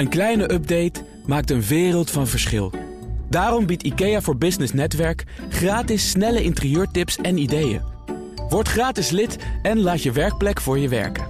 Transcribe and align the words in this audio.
Een 0.00 0.08
kleine 0.08 0.52
update 0.52 1.04
maakt 1.26 1.50
een 1.50 1.62
wereld 1.62 2.10
van 2.10 2.26
verschil. 2.26 2.72
Daarom 3.28 3.66
biedt 3.66 3.82
IKEA 3.82 4.20
voor 4.20 4.36
Business 4.36 4.72
Netwerk 4.72 5.24
gratis 5.48 6.10
snelle 6.10 6.42
interieurtips 6.42 7.16
en 7.16 7.38
ideeën. 7.38 7.80
Word 8.48 8.68
gratis 8.68 9.10
lid 9.10 9.36
en 9.62 9.80
laat 9.80 10.02
je 10.02 10.12
werkplek 10.12 10.60
voor 10.60 10.78
je 10.78 10.88
werken. 10.88 11.26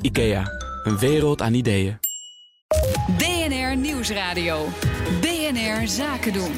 IKEA, 0.00 0.44
een 0.84 0.98
wereld 0.98 1.42
aan 1.42 1.54
ideeën. 1.54 1.98
BNR 3.16 3.76
Nieuwsradio. 3.76 4.66
BNR 5.20 5.88
Zaken 5.88 6.32
doen. 6.32 6.52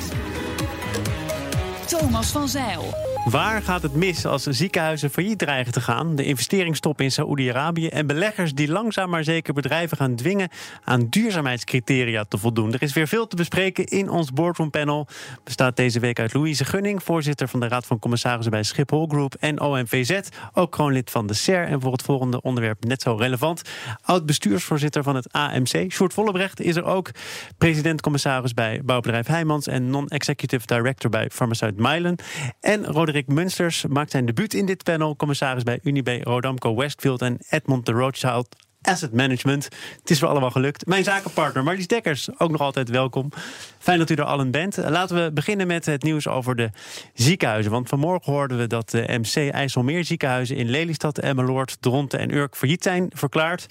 Thomas 1.86 2.30
van 2.30 2.48
Zeil. 2.48 3.09
Waar 3.24 3.62
gaat 3.62 3.82
het 3.82 3.94
mis 3.94 4.26
als 4.26 4.42
ziekenhuizen 4.42 5.10
failliet 5.10 5.38
dreigen 5.38 5.72
te 5.72 5.80
gaan? 5.80 6.16
De 6.16 6.24
investeringstop 6.24 7.00
in 7.00 7.10
Saoedi-Arabië 7.10 7.88
en 7.88 8.06
beleggers 8.06 8.54
die 8.54 8.70
langzaam 8.70 9.10
maar 9.10 9.24
zeker 9.24 9.54
bedrijven 9.54 9.96
gaan 9.96 10.14
dwingen 10.14 10.48
aan 10.84 11.06
duurzaamheidscriteria 11.10 12.24
te 12.24 12.38
voldoen. 12.38 12.72
Er 12.72 12.82
is 12.82 12.92
weer 12.92 13.08
veel 13.08 13.26
te 13.26 13.36
bespreken 13.36 13.84
in 13.84 14.08
ons 14.08 14.32
boardroom 14.32 14.70
panel. 14.70 15.06
Bestaat 15.44 15.76
deze 15.76 16.00
week 16.00 16.18
uit 16.18 16.34
Louise 16.34 16.64
Gunning, 16.64 17.02
voorzitter 17.02 17.48
van 17.48 17.60
de 17.60 17.68
Raad 17.68 17.86
van 17.86 17.98
Commissarissen 17.98 18.50
bij 18.50 18.62
Schiphol 18.62 19.06
Group 19.06 19.34
en 19.34 19.60
OMVZ. 19.60 20.20
Ook 20.52 20.72
kroonlid 20.72 21.10
van 21.10 21.26
de 21.26 21.34
SER 21.34 21.66
en 21.66 21.80
voor 21.80 21.92
het 21.92 22.02
volgende 22.02 22.42
onderwerp 22.42 22.84
net 22.84 23.02
zo 23.02 23.14
relevant. 23.14 23.62
Oud 24.02 24.26
bestuursvoorzitter 24.26 25.02
van 25.02 25.14
het 25.14 25.32
AMC. 25.32 25.92
Sjoerd 25.92 26.12
Vollebrecht 26.12 26.60
is 26.60 26.76
er 26.76 26.84
ook. 26.84 27.10
President-commissaris 27.58 28.54
bij 28.54 28.80
bouwbedrijf 28.84 29.26
Heijmans 29.26 29.66
en 29.66 29.90
non-executive 29.90 30.66
director 30.66 31.10
bij 31.10 31.30
Farmaceut 31.32 31.76
Mylan. 31.76 32.18
En 32.60 32.92
Roderick 33.10 33.34
Munsters 33.34 33.86
maakt 33.86 34.10
zijn 34.10 34.26
debuut 34.26 34.54
in 34.54 34.66
dit 34.66 34.82
panel. 34.82 35.16
Commissaris 35.16 35.62
bij 35.62 35.78
Unibe, 35.82 36.20
Rodamco 36.22 36.74
Westfield 36.74 37.22
en 37.22 37.38
Edmond 37.48 37.86
de 37.86 37.92
Rothschild 37.92 38.56
Asset 38.82 39.12
Management. 39.12 39.64
Het 40.00 40.10
is 40.10 40.18
voor 40.18 40.28
allemaal 40.28 40.50
gelukt. 40.50 40.86
Mijn 40.86 41.04
zakenpartner 41.04 41.64
Marlies 41.64 41.86
Dekkers, 41.86 42.28
ook 42.38 42.50
nog 42.50 42.60
altijd 42.60 42.88
welkom. 42.88 43.32
Fijn 43.78 43.98
dat 43.98 44.10
u 44.10 44.14
er 44.14 44.24
allen 44.24 44.50
bent. 44.50 44.76
Laten 44.76 45.24
we 45.24 45.32
beginnen 45.32 45.66
met 45.66 45.86
het 45.86 46.02
nieuws 46.02 46.28
over 46.28 46.56
de 46.56 46.70
ziekenhuizen. 47.14 47.72
Want 47.72 47.88
vanmorgen 47.88 48.32
hoorden 48.32 48.58
we 48.58 48.66
dat 48.66 48.90
de 48.90 49.18
MC 49.20 49.52
IJsselmeer 49.52 50.04
ziekenhuizen 50.04 50.56
in 50.56 50.70
Lelystad, 50.70 51.18
Emmeloord, 51.18 51.76
Dronten 51.80 52.18
en 52.18 52.34
Urk 52.34 52.56
failliet 52.56 52.82
zijn 52.82 53.10
verklaard. 53.14 53.66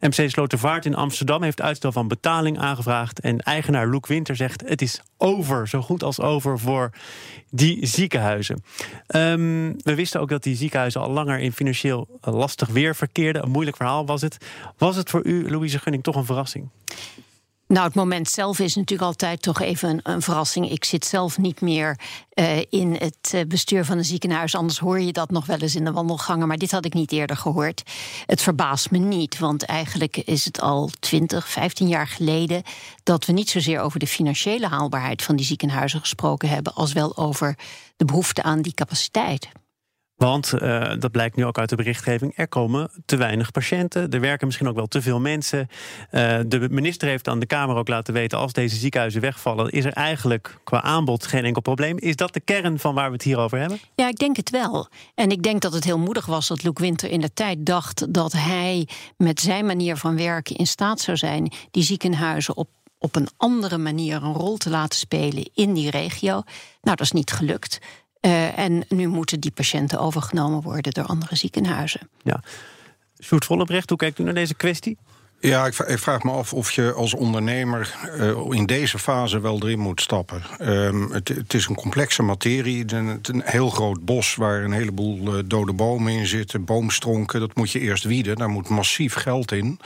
MC 0.00 0.30
Slotervaart 0.30 0.84
in 0.84 0.94
Amsterdam 0.94 1.42
heeft 1.42 1.60
uitstel 1.60 1.92
van 1.92 2.08
betaling 2.08 2.58
aangevraagd. 2.58 3.20
En 3.20 3.38
eigenaar 3.38 3.86
Loek 3.86 4.06
Winter 4.06 4.36
zegt: 4.36 4.62
het 4.66 4.82
is 4.82 5.02
over, 5.16 5.68
zo 5.68 5.82
goed 5.82 6.02
als 6.02 6.20
over 6.20 6.58
voor 6.58 6.90
die 7.50 7.86
ziekenhuizen. 7.86 8.64
Ehm, 9.06 9.72
we 9.76 9.94
wisten 9.94 10.20
ook 10.20 10.28
dat 10.28 10.42
die 10.42 10.56
ziekenhuizen 10.56 11.00
al 11.00 11.10
langer 11.10 11.38
in 11.38 11.52
financieel 11.52 12.18
lastig 12.20 12.68
weer 12.68 12.94
verkeerden. 12.94 13.42
Een 13.42 13.50
moeilijk 13.50 13.76
verhaal 13.76 14.06
was 14.06 14.20
het. 14.20 14.36
Was 14.76 14.96
het 14.96 15.10
voor 15.10 15.24
u, 15.24 15.50
Louise 15.50 15.78
Gunning, 15.78 16.02
toch 16.02 16.16
een 16.16 16.24
verrassing? 16.24 16.68
Nou, 17.68 17.86
het 17.86 17.94
moment 17.94 18.28
zelf 18.28 18.58
is 18.58 18.74
natuurlijk 18.74 19.08
altijd 19.08 19.42
toch 19.42 19.60
even 19.60 20.00
een, 20.02 20.22
verrassing. 20.22 20.70
Ik 20.70 20.84
zit 20.84 21.04
zelf 21.04 21.38
niet 21.38 21.60
meer 21.60 21.98
uh, 22.34 22.58
in 22.58 22.92
het 22.92 23.32
uh, 23.34 23.40
bestuur 23.48 23.84
van 23.84 23.98
een 23.98 24.04
ziekenhuis. 24.04 24.54
Anders 24.54 24.78
hoor 24.78 25.00
je 25.00 25.12
dat 25.12 25.30
nog 25.30 25.46
wel 25.46 25.58
eens 25.58 25.74
in 25.74 25.84
de 25.84 25.92
wandelgangen. 25.92 26.48
Maar 26.48 26.56
dit 26.56 26.70
had 26.70 26.84
ik 26.84 26.94
niet 26.94 27.12
eerder 27.12 27.36
gehoord. 27.36 27.82
Het 28.26 28.42
verbaast 28.42 28.90
me 28.90 28.98
niet, 28.98 29.38
want 29.38 29.62
eigenlijk 29.62 30.16
is 30.16 30.44
het 30.44 30.60
al 30.60 30.90
20, 31.00 31.48
15 31.48 31.88
jaar 31.88 32.06
geleden 32.06 32.62
dat 33.02 33.24
we 33.24 33.32
niet 33.32 33.50
zozeer 33.50 33.80
over 33.80 33.98
de 33.98 34.06
financiële 34.06 34.66
haalbaarheid 34.66 35.22
van 35.22 35.36
die 35.36 35.46
ziekenhuizen 35.46 36.00
gesproken 36.00 36.48
hebben, 36.48 36.74
als 36.74 36.92
wel 36.92 37.16
over 37.16 37.58
de 37.96 38.04
behoefte 38.04 38.42
aan 38.42 38.62
die 38.62 38.74
capaciteit. 38.74 39.48
Want 40.18 40.52
uh, 40.54 40.92
dat 40.98 41.10
blijkt 41.10 41.36
nu 41.36 41.44
ook 41.44 41.58
uit 41.58 41.68
de 41.68 41.76
berichtgeving. 41.76 42.32
Er 42.36 42.48
komen 42.48 42.90
te 43.06 43.16
weinig 43.16 43.50
patiënten. 43.50 44.10
Er 44.10 44.20
werken 44.20 44.46
misschien 44.46 44.68
ook 44.68 44.76
wel 44.76 44.86
te 44.86 45.02
veel 45.02 45.20
mensen. 45.20 45.68
Uh, 46.10 46.38
de 46.46 46.68
minister 46.70 47.08
heeft 47.08 47.28
aan 47.28 47.38
de 47.38 47.46
Kamer 47.46 47.76
ook 47.76 47.88
laten 47.88 48.14
weten. 48.14 48.38
als 48.38 48.52
deze 48.52 48.76
ziekenhuizen 48.76 49.20
wegvallen. 49.20 49.70
is 49.70 49.84
er 49.84 49.92
eigenlijk 49.92 50.58
qua 50.64 50.82
aanbod 50.82 51.26
geen 51.26 51.44
enkel 51.44 51.62
probleem. 51.62 51.98
Is 51.98 52.16
dat 52.16 52.32
de 52.32 52.40
kern 52.40 52.78
van 52.78 52.94
waar 52.94 53.06
we 53.06 53.12
het 53.12 53.22
hier 53.22 53.38
over 53.38 53.58
hebben? 53.58 53.80
Ja, 53.94 54.08
ik 54.08 54.16
denk 54.16 54.36
het 54.36 54.50
wel. 54.50 54.88
En 55.14 55.30
ik 55.30 55.42
denk 55.42 55.60
dat 55.60 55.72
het 55.72 55.84
heel 55.84 55.98
moedig 55.98 56.26
was 56.26 56.48
dat 56.48 56.64
Loek 56.64 56.78
Winter 56.78 57.10
in 57.10 57.20
de 57.20 57.32
tijd 57.32 57.66
dacht. 57.66 58.14
dat 58.14 58.32
hij 58.32 58.88
met 59.16 59.40
zijn 59.40 59.66
manier 59.66 59.96
van 59.96 60.16
werken 60.16 60.56
in 60.56 60.66
staat 60.66 61.00
zou 61.00 61.16
zijn. 61.16 61.52
die 61.70 61.82
ziekenhuizen 61.82 62.56
op 62.56 62.68
op 62.98 63.16
een 63.16 63.28
andere 63.36 63.78
manier 63.78 64.22
een 64.22 64.32
rol 64.32 64.56
te 64.56 64.70
laten 64.70 64.98
spelen 64.98 65.50
in 65.54 65.74
die 65.74 65.90
regio. 65.90 66.32
Nou, 66.32 66.96
dat 66.96 67.00
is 67.00 67.12
niet 67.12 67.30
gelukt. 67.30 67.78
Uh, 68.20 68.58
en 68.58 68.84
nu 68.88 69.06
moeten 69.06 69.40
die 69.40 69.50
patiënten 69.50 70.00
overgenomen 70.00 70.62
worden 70.62 70.92
door 70.92 71.04
andere 71.04 71.36
ziekenhuizen. 71.36 72.08
Ja. 72.22 72.42
Sjoerd 73.22 73.44
Vollebrecht, 73.44 73.88
hoe 73.88 73.98
kijkt 73.98 74.18
u 74.18 74.22
naar 74.22 74.34
deze 74.34 74.54
kwestie? 74.54 74.98
Ja, 75.40 75.66
ik, 75.66 75.74
vraag 75.98 76.22
me 76.22 76.30
af 76.30 76.52
of 76.52 76.70
je 76.70 76.92
als 76.92 77.14
ondernemer 77.14 77.94
uh, 78.16 78.46
in 78.50 78.66
deze 78.66 78.98
fase 78.98 79.40
wel 79.40 79.62
erin 79.62 79.78
moet 79.78 80.00
stappen. 80.00 80.42
Um, 80.60 81.12
het, 81.12 81.28
het, 81.28 81.54
is 81.54 81.66
een 81.66 81.74
complexe 81.74 82.22
materie. 82.22 82.78
Het 82.78 83.28
een 83.28 83.42
heel 83.44 83.70
groot 83.70 84.04
bos 84.04 84.34
waar 84.34 84.62
een 84.62 84.72
heleboel 84.72 85.36
uh, 85.36 85.42
dode 85.46 85.72
bomen 85.72 86.12
in 86.12 86.26
zitten, 86.26 86.64
boomstronken. 86.64 87.40
Dat 87.40 87.54
moet 87.54 87.70
je 87.70 87.80
eerst 87.80 88.04
wieden. 88.04 88.36
Daar 88.36 88.48
moet 88.48 88.68
massief 88.68 89.14
geld 89.14 89.52
in 89.52 89.78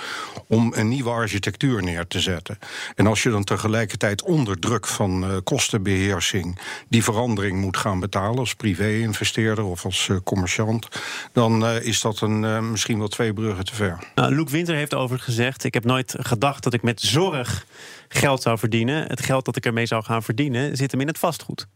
om 0.46 0.72
een 0.76 0.88
nieuwe 0.88 1.10
architectuur 1.10 1.82
neer 1.82 2.06
te 2.06 2.20
zetten. 2.20 2.58
En 2.94 3.06
als 3.06 3.22
je 3.22 3.30
dan 3.30 3.44
tegelijkertijd 3.44 4.22
onder 4.22 4.58
druk 4.58 4.86
van 4.86 5.24
uh, 5.24 5.36
kostenbeheersing 5.44 6.58
die 6.88 7.04
verandering 7.04 7.60
moet 7.60 7.76
gaan 7.76 8.00
betalen 8.00 8.38
als 8.38 8.54
privé-investeerder 8.54 9.64
of 9.64 9.84
als 9.84 10.10
commerciant, 10.24 10.88
dan 11.32 11.66
is 11.66 12.00
dat 12.00 12.20
een, 12.20 12.70
misschien 12.70 12.98
wel 12.98 13.08
twee 13.08 13.32
bruggen 13.32 13.64
te 13.64 13.74
ver. 13.74 13.98
Nou, 14.14 14.34
Luc 14.34 14.50
Winter 14.50 14.74
heeft 14.74 14.94
overigens 14.94 15.24
gezegd 15.24 15.40
ik 15.42 15.74
heb 15.74 15.84
nooit 15.84 16.14
gedacht 16.18 16.62
dat 16.62 16.74
ik 16.74 16.82
met 16.82 17.00
zorg 17.00 17.66
geld 18.08 18.42
zou 18.42 18.58
verdienen. 18.58 19.08
Het 19.08 19.22
geld 19.22 19.44
dat 19.44 19.56
ik 19.56 19.66
ermee 19.66 19.86
zou 19.86 20.04
gaan 20.04 20.22
verdienen 20.22 20.76
zit 20.76 20.90
hem 20.90 21.00
in 21.00 21.06
het 21.06 21.18
vastgoed. 21.18 21.66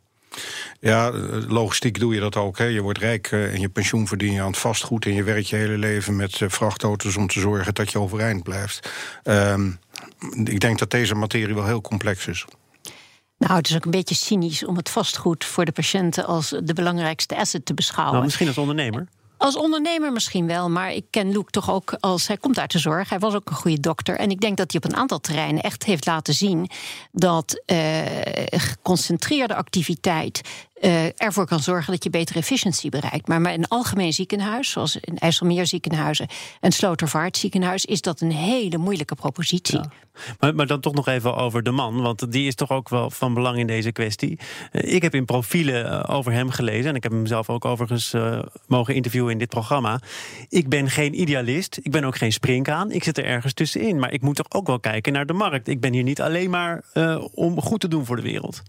Ja, 0.81 1.11
logistiek 1.49 1.99
doe 1.99 2.15
je 2.15 2.21
dat 2.21 2.37
ook. 2.37 2.59
Hè. 2.59 2.65
Je 2.65 2.81
wordt 2.81 2.99
rijk 2.99 3.33
eh, 3.33 3.55
en 3.55 3.61
je 3.61 3.69
pensioen 3.69 4.07
verdien 4.07 4.33
je 4.33 4.41
aan 4.41 4.47
het 4.47 4.59
vastgoed... 4.59 5.05
en 5.05 5.15
je 5.15 5.23
werkt 5.23 5.49
je 5.49 5.57
hele 5.57 5.79
leven 5.79 6.17
met 6.17 6.41
eh, 6.41 6.49
vrachtauto's 6.49 7.17
om 7.17 7.27
te 7.27 7.41
zorgen 7.41 7.75
dat 7.75 7.93
je 7.93 7.99
overeind 7.99 8.43
blijft. 8.43 8.91
Uh, 9.25 9.65
ik 10.45 10.61
denk 10.61 10.79
dat 10.79 10.91
deze 10.91 11.15
materie 11.15 11.55
wel 11.55 11.67
heel 11.67 11.81
complex 11.81 12.27
is. 12.27 12.45
Nou, 13.39 13.55
het 13.55 13.69
is 13.69 13.77
ook 13.77 13.85
een 13.85 13.91
beetje 13.91 14.15
cynisch 14.15 14.65
om 14.65 14.77
het 14.77 14.91
vastgoed 14.91 15.45
voor 15.45 15.65
de 15.65 15.73
patiënten 15.73 16.27
als 16.27 16.49
de 16.63 16.75
belangrijkste 16.75 17.37
asset 17.37 17.67
te 17.67 17.75
beschouwen. 17.75 18.13
Nou, 18.13 18.25
misschien 18.25 18.47
als 18.47 18.59
ondernemer. 18.59 19.09
Als 19.39 19.57
ondernemer 19.57 20.13
misschien 20.13 20.47
wel, 20.47 20.71
maar 20.71 20.93
ik 20.93 21.05
ken 21.11 21.33
Luke 21.33 21.51
toch 21.51 21.71
ook 21.71 21.97
als 22.01 22.27
hij 22.27 22.37
komt 22.37 22.59
uit 22.59 22.73
de 22.73 22.79
zorg. 22.79 23.09
Hij 23.09 23.19
was 23.19 23.35
ook 23.35 23.51
een 23.51 23.57
goede 23.57 23.81
dokter. 23.81 24.17
En 24.19 24.31
ik 24.31 24.41
denk 24.41 24.57
dat 24.57 24.73
hij 24.73 24.81
op 24.85 24.91
een 24.91 24.99
aantal 24.99 25.21
terreinen 25.21 25.63
echt 25.63 25.85
heeft 25.85 26.07
laten 26.07 26.35
zien 26.35 26.71
dat 27.13 27.63
uh, 27.67 27.79
geconcentreerde 28.51 29.55
activiteit 29.55 30.41
uh, 30.81 31.21
ervoor 31.21 31.47
kan 31.47 31.61
zorgen 31.61 31.93
dat 31.93 32.05
je 32.05 32.11
betere 32.11 32.39
efficiëntie 32.39 32.91
bereikt. 32.91 33.29
Maar 33.29 33.41
bij 33.41 33.55
een 33.55 33.69
algemeen 33.69 34.13
ziekenhuis, 34.13 34.71
zoals 34.71 34.97
in 34.97 35.19
IJsselmeer 35.19 35.67
ziekenhuizen 35.67 36.29
en 36.61 36.73
Slotervaart 36.73 37.37
ziekenhuis, 37.37 37.85
is 37.85 38.01
dat 38.01 38.21
een 38.21 38.33
hele 38.33 38.79
moeilijke 38.79 39.15
propositie. 39.15 39.81
Maar, 40.41 40.67
dan 40.67 40.81
toch 40.81 40.95
nog 40.95 41.09
even 41.09 41.37
over 41.37 41.63
de 41.63 41.71
man, 41.71 42.03
want 42.03 42.33
die 42.33 42.47
is 42.47 42.55
toch 42.55 42.71
ook 42.71 42.89
wel 42.89 43.11
van 43.11 43.35
belang 43.35 43.59
in 43.59 43.67
deze 43.67 43.93
kwestie. 43.93 44.39
Uh, 44.73 44.95
ik 44.95 45.03
heb 45.03 45.15
in 45.15 45.25
profielen 45.25 45.87
uh, 45.87 46.15
over 46.17 46.33
hem 46.33 46.51
gelezen 46.51 46.91
en 46.91 46.95
ik 46.95 47.03
heb 47.03 47.13
hem 47.13 47.27
zelf 47.27 47.51
ook 47.51 47.65
overigens 47.65 48.15
mogen 48.67 48.95
interviewen 48.95 49.33
in 49.33 49.39
dit 49.39 49.49
programma. 49.49 50.01
Ik 50.49 50.69
ben 50.69 50.91
geen 50.91 51.21
idealist, 51.21 51.79
ik 51.83 51.91
ben 51.91 52.05
ook 52.05 52.17
geen 52.17 52.33
springkaan, 52.33 52.91
ik 52.91 53.05
zit 53.05 53.19
er 53.19 53.25
ergens 53.25 53.53
tussenin. 53.53 53.99
Maar 53.99 54.13
ik 54.13 54.23
moet 54.23 54.37
toch 54.37 54.47
ook 54.49 54.67
wel 54.67 54.81
kijken 54.81 55.13
naar 55.13 55.27
de 55.27 55.33
markt. 55.33 55.69
Ik 55.69 55.81
ben 55.81 55.93
hier 55.93 56.03
niet 56.03 56.21
alleen 56.21 56.51
maar 56.51 56.85
om 57.35 57.61
goed 57.61 57.81
te 57.81 57.89
doen 57.89 58.07
voor 58.07 58.17
de 58.17 58.23
wereld. 58.23 58.63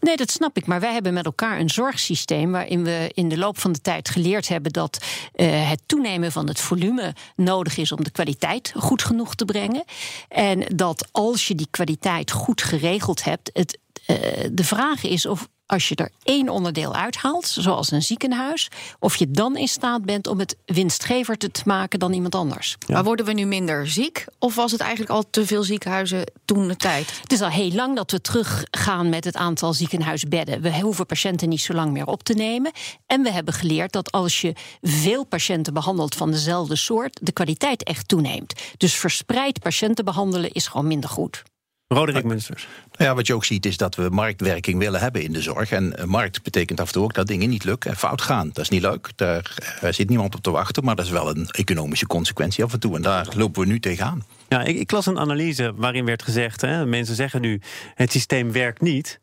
Nee, 0.00 0.16
dat 0.16 0.30
snap 0.30 0.56
ik. 0.56 0.66
Maar 0.66 0.80
wij 0.80 0.92
hebben 0.92 1.14
met 1.14 1.24
elkaar 1.24 1.60
een 1.60 1.70
zorgsysteem 1.70 2.52
waarin 2.52 2.84
we 2.84 3.10
in 3.14 3.28
de 3.28 3.38
loop 3.38 3.58
van 3.58 3.72
de 3.72 3.80
tijd 3.80 4.08
geleerd 4.08 4.48
hebben 4.48 4.72
dat 4.72 5.04
uh, 5.34 5.68
het 5.68 5.82
toenemen 5.86 6.32
van 6.32 6.48
het 6.48 6.60
volume 6.60 7.14
nodig 7.36 7.76
is 7.76 7.92
om 7.92 8.04
de 8.04 8.10
kwaliteit 8.10 8.72
goed 8.76 9.02
genoeg 9.02 9.34
te 9.34 9.44
brengen. 9.44 9.84
En 10.28 10.64
dat 10.74 11.08
als 11.12 11.46
je 11.46 11.54
die 11.54 11.68
kwaliteit 11.70 12.30
goed 12.30 12.62
geregeld 12.62 13.24
hebt, 13.24 13.50
het, 13.52 13.78
uh, 14.06 14.16
de 14.52 14.64
vraag 14.64 15.04
is 15.04 15.26
of 15.26 15.48
als 15.66 15.88
je 15.88 15.94
er 15.94 16.10
één 16.22 16.48
onderdeel 16.48 16.94
uithaalt, 16.94 17.46
zoals 17.46 17.90
een 17.90 18.02
ziekenhuis, 18.02 18.68
of 18.98 19.16
je 19.16 19.30
dan 19.30 19.56
in 19.56 19.68
staat 19.68 20.04
bent 20.04 20.26
om 20.26 20.38
het 20.38 20.56
winstgever 20.64 21.36
te 21.36 21.50
maken 21.64 21.98
dan 21.98 22.12
iemand 22.12 22.34
anders. 22.34 22.76
Maar 22.86 23.04
worden 23.04 23.26
we 23.26 23.32
nu 23.32 23.44
minder 23.44 23.88
ziek? 23.88 24.24
Of 24.38 24.54
was 24.54 24.72
het 24.72 24.80
eigenlijk 24.80 25.10
al 25.10 25.24
te 25.30 25.46
veel 25.46 25.62
ziekenhuizen 25.62 26.32
toen 26.44 26.68
de 26.68 26.76
tijd? 26.76 27.18
Het 27.22 27.32
is 27.32 27.40
al 27.40 27.48
heel 27.48 27.72
lang 27.72 27.96
dat 27.96 28.10
we 28.10 28.20
teruggaan 28.20 29.08
met 29.08 29.24
het 29.24 29.36
aantal 29.36 29.72
ziekenhuisbedden. 29.72 30.60
We 30.60 30.80
hoeven 30.80 31.06
patiënten 31.06 31.48
niet 31.48 31.60
zo 31.60 31.72
lang 31.72 31.92
meer 31.92 32.06
op 32.06 32.22
te 32.22 32.34
nemen. 32.34 32.72
En 33.06 33.22
we 33.22 33.30
hebben 33.30 33.54
geleerd 33.54 33.92
dat 33.92 34.12
als 34.12 34.40
je 34.40 34.54
veel 34.82 35.24
patiënten 35.24 35.74
behandelt 35.74 36.14
van 36.14 36.30
dezelfde 36.30 36.76
soort, 36.76 37.18
de 37.22 37.32
kwaliteit 37.32 37.82
echt 37.82 38.08
toeneemt. 38.08 38.60
Dus 38.76 38.94
verspreid 38.94 39.60
patiënten 39.60 40.04
behandelen 40.04 40.52
is 40.52 40.66
gewoon 40.66 40.86
minder 40.86 41.10
goed. 41.10 41.42
Roderick 41.88 42.24
Munsters. 42.24 42.66
Ja, 42.92 43.14
wat 43.14 43.26
je 43.26 43.34
ook 43.34 43.44
ziet 43.44 43.66
is 43.66 43.76
dat 43.76 43.94
we 43.94 44.08
marktwerking 44.10 44.78
willen 44.78 45.00
hebben 45.00 45.22
in 45.22 45.32
de 45.32 45.42
zorg. 45.42 45.70
En 45.70 45.96
eh, 45.96 46.04
markt 46.04 46.42
betekent 46.42 46.80
af 46.80 46.86
en 46.86 46.92
toe 46.92 47.02
ook 47.02 47.14
dat 47.14 47.26
dingen 47.26 47.48
niet 47.48 47.64
lukken 47.64 47.90
en 47.90 47.96
fout 47.96 48.20
gaan. 48.22 48.46
Dat 48.52 48.64
is 48.64 48.68
niet 48.68 48.82
leuk, 48.82 49.10
daar 49.16 49.54
eh, 49.80 49.92
zit 49.92 50.08
niemand 50.08 50.34
op 50.34 50.42
te 50.42 50.50
wachten... 50.50 50.84
maar 50.84 50.96
dat 50.96 51.04
is 51.04 51.10
wel 51.10 51.28
een 51.28 51.48
economische 51.50 52.06
consequentie 52.06 52.64
af 52.64 52.72
en 52.72 52.80
toe. 52.80 52.96
En 52.96 53.02
daar 53.02 53.28
lopen 53.36 53.62
we 53.62 53.68
nu 53.68 53.80
tegenaan. 53.80 54.24
Ja, 54.48 54.62
ik, 54.62 54.76
ik 54.76 54.90
las 54.90 55.06
een 55.06 55.18
analyse 55.18 55.72
waarin 55.76 56.04
werd 56.04 56.22
gezegd... 56.22 56.60
Hè, 56.60 56.86
mensen 56.86 57.14
zeggen 57.14 57.40
nu, 57.40 57.60
het 57.94 58.12
systeem 58.12 58.52
werkt 58.52 58.80
niet. 58.80 59.20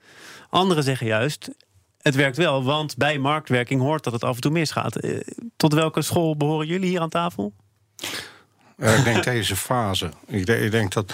Anderen 0.49 0.83
zeggen 0.83 1.07
juist, 1.07 1.49
het 2.01 2.15
werkt 2.15 2.37
wel, 2.37 2.63
want 2.63 2.97
bij 2.97 3.17
marktwerking 3.17 3.81
hoort 3.81 4.03
dat 4.03 4.13
het 4.13 4.23
af 4.23 4.35
en 4.35 4.41
toe 4.41 4.51
misgaat. 4.51 4.95
Eh, 4.95 5.19
Tot 5.57 5.73
welke 5.73 6.01
school 6.01 6.37
behoren 6.37 6.67
jullie 6.67 6.89
hier 6.89 6.99
aan 7.01 7.09
tafel? 7.09 7.53
Eh, 8.83 8.97
ik 8.97 9.03
denk 9.03 9.23
deze 9.23 9.55
fase. 9.55 10.09
Ik, 10.27 10.47
ik 10.47 10.71
denk 10.71 10.93
dat 10.93 11.13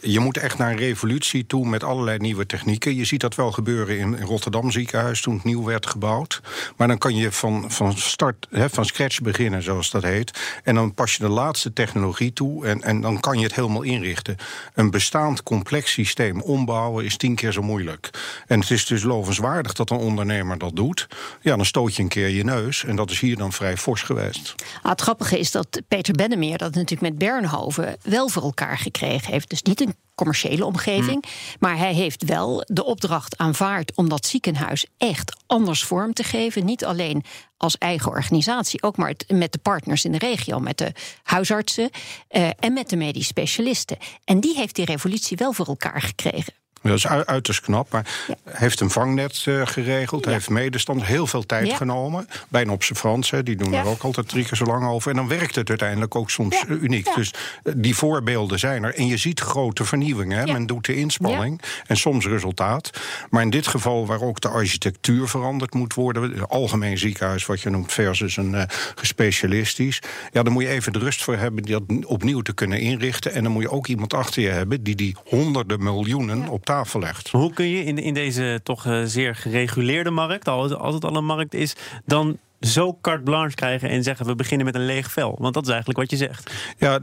je 0.00 0.20
moet 0.20 0.36
echt 0.36 0.58
naar 0.58 0.70
een 0.70 0.76
revolutie 0.76 1.46
toe 1.46 1.66
met 1.66 1.84
allerlei 1.84 2.18
nieuwe 2.18 2.46
technieken. 2.46 2.94
Je 2.94 3.04
ziet 3.04 3.20
dat 3.20 3.34
wel 3.34 3.52
gebeuren 3.52 3.98
in, 3.98 4.20
Rotterdam 4.20 4.70
ziekenhuis 4.70 5.20
toen 5.20 5.34
het 5.34 5.44
nieuw 5.44 5.64
werd 5.64 5.86
gebouwd. 5.86 6.40
Maar 6.76 6.88
dan 6.88 6.98
kan 6.98 7.14
je 7.14 7.32
van, 7.32 7.70
van 7.70 7.96
start, 7.96 8.46
van 8.50 8.84
scratch 8.84 9.20
beginnen, 9.20 9.62
zoals 9.62 9.90
dat 9.90 10.02
heet. 10.02 10.38
En 10.64 10.74
dan 10.74 10.94
pas 10.94 11.16
je 11.16 11.22
de 11.22 11.28
laatste 11.28 11.72
technologie 11.72 12.32
toe 12.32 12.66
en, 12.66 12.82
en 12.82 13.00
dan 13.00 13.20
kan 13.20 13.38
je 13.38 13.44
het 13.44 13.54
helemaal 13.54 13.82
inrichten. 13.82 14.36
Een 14.74 14.90
bestaand 14.90 15.42
complex 15.42 15.92
systeem 15.92 16.40
ombouwen 16.40 17.04
is 17.04 17.16
tien 17.16 17.34
keer 17.34 17.52
zo 17.52 17.62
moeilijk. 17.62 18.10
En 18.46 18.60
het 18.60 18.70
is 18.70 18.86
dus 18.86 19.02
lovenswaardig 19.02 19.72
dat 19.72 19.90
een 19.90 19.96
ondernemer 19.96 20.58
dat 20.58 20.76
doet. 20.76 21.08
Ja, 21.40 21.56
dan 21.56 21.64
stoot 21.64 21.96
je 21.96 22.02
een 22.02 22.08
keer 22.08 22.28
je 22.28 22.44
neus. 22.44 22.84
En 22.84 22.96
dat 22.96 23.10
is 23.10 23.20
hier 23.20 23.36
dan 23.36 23.52
vrij 23.52 23.76
fors 23.76 24.02
geweest. 24.02 24.54
Ah, 24.82 24.90
het 24.90 25.00
grappige 25.00 25.38
is 25.38 25.50
dat 25.50 25.80
Peter 25.88 26.14
Bennemeer 26.14 26.58
dat 26.58 26.76
natuurlijk 26.80 27.10
met 27.10 27.18
Bernhoven 27.18 27.96
wel 28.02 28.28
voor 28.28 28.42
elkaar 28.42 28.78
gekregen 28.78 29.32
heeft. 29.32 29.50
Dus 29.50 29.62
niet 29.62 29.80
een 29.80 29.94
commerciële 30.14 30.64
omgeving. 30.64 31.24
Maar 31.58 31.76
hij 31.76 31.94
heeft 31.94 32.24
wel 32.24 32.64
de 32.66 32.84
opdracht 32.84 33.38
aanvaard 33.38 33.94
om 33.94 34.08
dat 34.08 34.26
ziekenhuis 34.26 34.86
echt 34.98 35.36
anders 35.46 35.84
vorm 35.84 36.12
te 36.12 36.22
geven. 36.22 36.64
Niet 36.64 36.84
alleen 36.84 37.24
als 37.56 37.78
eigen 37.78 38.10
organisatie, 38.10 38.82
ook 38.82 38.96
maar 38.96 39.14
met 39.28 39.52
de 39.52 39.58
partners 39.58 40.04
in 40.04 40.12
de 40.12 40.18
regio, 40.18 40.58
met 40.58 40.78
de 40.78 40.92
huisartsen 41.22 41.90
eh, 42.28 42.48
en 42.58 42.72
met 42.72 42.88
de 42.88 42.96
medisch 42.96 43.26
specialisten. 43.26 43.96
En 44.24 44.40
die 44.40 44.54
heeft 44.54 44.74
die 44.74 44.84
revolutie 44.84 45.36
wel 45.36 45.52
voor 45.52 45.66
elkaar 45.66 46.02
gekregen. 46.02 46.59
Dat 46.82 46.96
is 46.96 47.06
ui- 47.06 47.24
uiterst 47.24 47.60
knap. 47.60 47.90
Maar 47.92 48.06
Ja. 48.28 48.34
heeft 48.50 48.80
een 48.80 48.90
vangnet 48.90 49.42
eh, 49.46 49.60
geregeld. 49.66 50.24
Heeft 50.24 50.48
medestanders 50.50 51.08
heel 51.08 51.26
veel 51.26 51.46
tijd 51.46 51.66
Ja. 51.66 51.76
genomen. 51.76 52.28
Bij 52.48 52.62
een 52.62 52.70
observants, 52.70 53.30
hè, 53.30 53.42
die 53.42 53.56
doen 53.56 53.72
er 53.72 53.84
ook 53.86 54.02
altijd 54.02 54.28
drie 54.28 54.44
keer 54.44 54.56
zo 54.56 54.64
lang 54.64 54.86
over. 54.88 55.10
En 55.10 55.16
dan 55.16 55.28
werkt 55.28 55.54
het 55.54 55.68
uiteindelijk 55.68 56.14
ook 56.14 56.30
soms 56.30 56.64
eh, 56.68 56.82
uniek. 56.82 57.14
Dus 57.14 57.30
eh, 57.62 57.72
die 57.76 57.94
voorbeelden 57.96 58.58
zijn 58.58 58.82
er. 58.84 58.94
En 58.94 59.06
je 59.06 59.16
ziet 59.16 59.40
grote 59.40 59.84
vernieuwingen. 59.84 60.38
Hè. 60.38 60.52
Men 60.52 60.66
doet 60.66 60.86
de 60.86 60.94
inspanning 60.96 61.60
en 61.86 61.96
soms 61.96 62.26
resultaat. 62.26 62.90
Maar 63.30 63.42
in 63.42 63.50
dit 63.50 63.66
geval, 63.66 64.06
waar 64.06 64.20
ook 64.22 64.40
de 64.40 64.48
architectuur 64.48 65.28
veranderd 65.28 65.74
moet 65.74 65.94
worden. 65.94 66.22
Een 66.22 66.44
algemeen 66.46 66.98
ziekenhuis, 66.98 67.46
wat 67.46 67.60
je 67.60 67.70
noemt, 67.70 67.92
versus 67.92 68.36
een 68.36 68.68
gespecialistisch. 68.94 70.00
Ja, 70.32 70.42
dan 70.42 70.52
moet 70.52 70.62
je 70.62 70.68
even 70.68 70.92
de 70.92 70.98
rust 70.98 71.22
voor 71.24 71.36
hebben 71.36 71.62
die 71.62 71.72
dat 71.86 72.04
opnieuw 72.06 72.40
te 72.40 72.52
kunnen 72.52 72.80
inrichten. 72.80 73.32
En 73.32 73.42
dan 73.42 73.52
moet 73.52 73.62
je 73.62 73.70
ook 73.70 73.86
iemand 73.86 74.14
achter 74.14 74.42
je 74.42 74.48
hebben 74.48 74.82
die 74.82 74.94
die 74.94 75.16
honderden 75.24 75.82
miljoenen 75.82 76.48
op 76.48 76.66
tafel 76.70 77.00
legt. 77.00 77.30
Hoe 77.30 77.52
kun 77.52 77.68
je 77.68 77.84
in, 77.84 77.98
in 77.98 78.14
deze 78.14 78.60
toch 78.62 78.86
eh, 78.86 79.00
zeer 79.04 79.34
gereguleerde 79.34 80.10
markt, 80.10 80.48
al- 80.48 80.74
als 80.76 80.94
het 80.94 81.04
al 81.04 81.16
een 81.16 81.24
markt 81.24 81.54
is, 81.54 81.76
dan 82.04 82.38
zo 82.60 82.98
carte 83.00 83.22
blanche 83.22 83.54
krijgen 83.54 83.88
en 83.88 84.02
zeggen 84.02 84.26
we 84.26 84.34
beginnen 84.34 84.66
met 84.66 84.74
een 84.74 84.84
leeg 84.84 85.12
vel? 85.12 85.36
Want 85.38 85.54
dat 85.54 85.62
is 85.62 85.68
eigenlijk 85.68 85.98
wat 85.98 86.10
je 86.10 86.16
zegt. 86.16 86.52
Ja, 86.78 86.98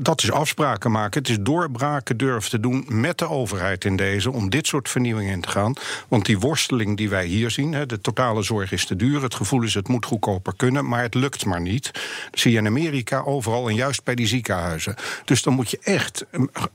dat 0.00 0.22
is 0.22 0.30
afspraken 0.30 0.90
maken. 0.90 1.20
Het 1.20 1.30
is 1.30 1.36
doorbraken 1.40 2.16
durven 2.16 2.50
te 2.50 2.60
doen 2.60 2.84
met 2.88 3.18
de 3.18 3.28
overheid 3.28 3.84
in 3.84 3.96
deze... 3.96 4.30
om 4.30 4.50
dit 4.50 4.66
soort 4.66 4.88
vernieuwingen 4.88 5.32
in 5.32 5.40
te 5.40 5.48
gaan. 5.48 5.72
Want 6.08 6.26
die 6.26 6.38
worsteling 6.38 6.96
die 6.96 7.08
wij 7.08 7.26
hier 7.26 7.50
zien... 7.50 7.84
De 7.86 8.00
totale 8.00 8.42
zorg 8.42 8.72
is 8.72 8.86
te 8.86 8.96
duur. 8.96 9.22
Het 9.22 9.34
gevoel 9.34 9.62
is 9.62 9.74
het 9.74 9.88
moet 9.88 10.04
goedkoper 10.04 10.56
kunnen, 10.56 10.88
maar 10.88 11.02
het 11.02 11.14
lukt 11.14 11.44
maar 11.44 11.60
niet. 11.60 11.90
Dat 12.30 12.40
zie 12.40 12.52
je 12.52 12.58
in 12.58 12.66
Amerika 12.66 13.20
overal 13.20 13.68
en 13.68 13.74
juist 13.74 14.04
bij 14.04 14.14
die 14.14 14.26
ziekenhuizen. 14.26 14.94
Dus 15.24 15.42
dan 15.42 15.52
moet 15.52 15.70
je 15.70 15.78
echt 15.82 16.26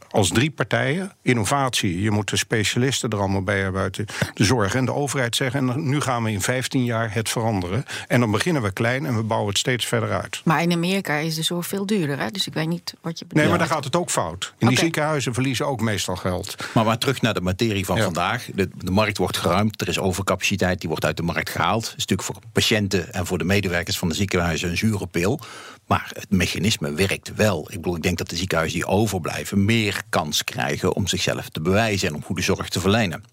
als 0.09 0.29
drie 0.29 0.51
partijen... 0.51 1.11
innovatie, 1.21 2.01
je 2.01 2.11
moet 2.11 2.29
de 2.29 2.37
specialisten 2.37 3.09
er 3.09 3.19
allemaal 3.19 3.43
bij 3.43 3.59
hebben... 3.59 3.91
de 4.33 4.43
zorg 4.43 4.75
en 4.75 4.85
de 4.85 4.93
overheid 4.93 5.35
zeggen... 5.35 5.69
en 5.69 5.89
nu 5.89 6.01
gaan 6.01 6.23
we 6.23 6.31
in 6.31 6.41
15 6.41 6.83
jaar 6.83 7.13
het 7.13 7.29
veranderen. 7.29 7.85
En 8.11 8.19
dan 8.19 8.31
beginnen 8.31 8.61
we 8.61 8.71
klein 8.71 9.05
en 9.05 9.15
we 9.15 9.23
bouwen 9.23 9.49
het 9.49 9.57
steeds 9.57 9.85
verder 9.85 10.11
uit. 10.11 10.41
Maar 10.43 10.61
in 10.61 10.71
Amerika 10.71 11.15
is 11.15 11.35
de 11.35 11.41
zorg 11.43 11.67
veel 11.67 11.85
duurder, 11.85 12.19
hè? 12.19 12.31
dus 12.31 12.47
ik 12.47 12.53
weet 12.53 12.67
niet 12.67 12.93
wat 13.01 13.19
je 13.19 13.25
bedoelt. 13.25 13.41
Nee, 13.41 13.49
maar 13.49 13.67
daar 13.67 13.75
gaat 13.75 13.83
het 13.83 13.95
ook 13.95 14.09
fout. 14.09 14.53
In 14.57 14.67
die 14.67 14.77
ziekenhuizen 14.77 15.33
verliezen 15.33 15.67
ook 15.67 15.81
meestal 15.81 16.15
geld. 16.15 16.55
Maar, 16.73 16.85
maar 16.85 16.97
terug 16.97 17.21
naar 17.21 17.33
de 17.33 17.41
materie 17.41 17.85
van 17.85 17.97
Ja. 17.97 18.03
vandaag. 18.03 18.47
De, 18.53 18.69
de 18.75 18.91
markt 18.91 19.17
wordt 19.17 19.37
geruimd, 19.37 19.81
er 19.81 19.87
is 19.87 19.99
overcapaciteit, 19.99 20.79
die 20.79 20.89
wordt 20.89 21.05
uit 21.05 21.17
de 21.17 21.23
markt 21.23 21.49
gehaald. 21.49 21.81
Dat 21.83 21.93
is 21.97 22.05
natuurlijk 22.05 22.21
voor 22.27 22.39
patiënten 22.51 23.13
en 23.13 23.25
voor 23.25 23.37
de 23.37 23.43
medewerkers 23.43 23.97
van 23.97 24.09
de 24.09 24.15
ziekenhuizen 24.15 24.69
een 24.69 24.77
zure 24.77 25.07
pil. 25.07 25.39
Maar 25.87 26.11
het 26.13 26.29
mechanisme 26.31 26.93
werkt 26.93 27.35
wel. 27.35 27.67
Ik 27.69 27.75
bedoel, 27.75 27.95
ik 27.95 28.03
denk 28.03 28.17
dat 28.17 28.29
de 28.29 28.35
ziekenhuizen 28.35 28.79
die 28.79 28.87
overblijven 28.87 29.65
meer 29.65 30.01
kans 30.09 30.43
krijgen 30.43 30.93
om 30.95 31.07
zichzelf 31.07 31.49
te 31.49 31.61
bewijzen 31.61 32.07
en 32.07 32.15
om 32.15 32.23
goede 32.23 32.41
zorg 32.41 32.69
te 32.69 32.79
verlenen. 32.79 33.23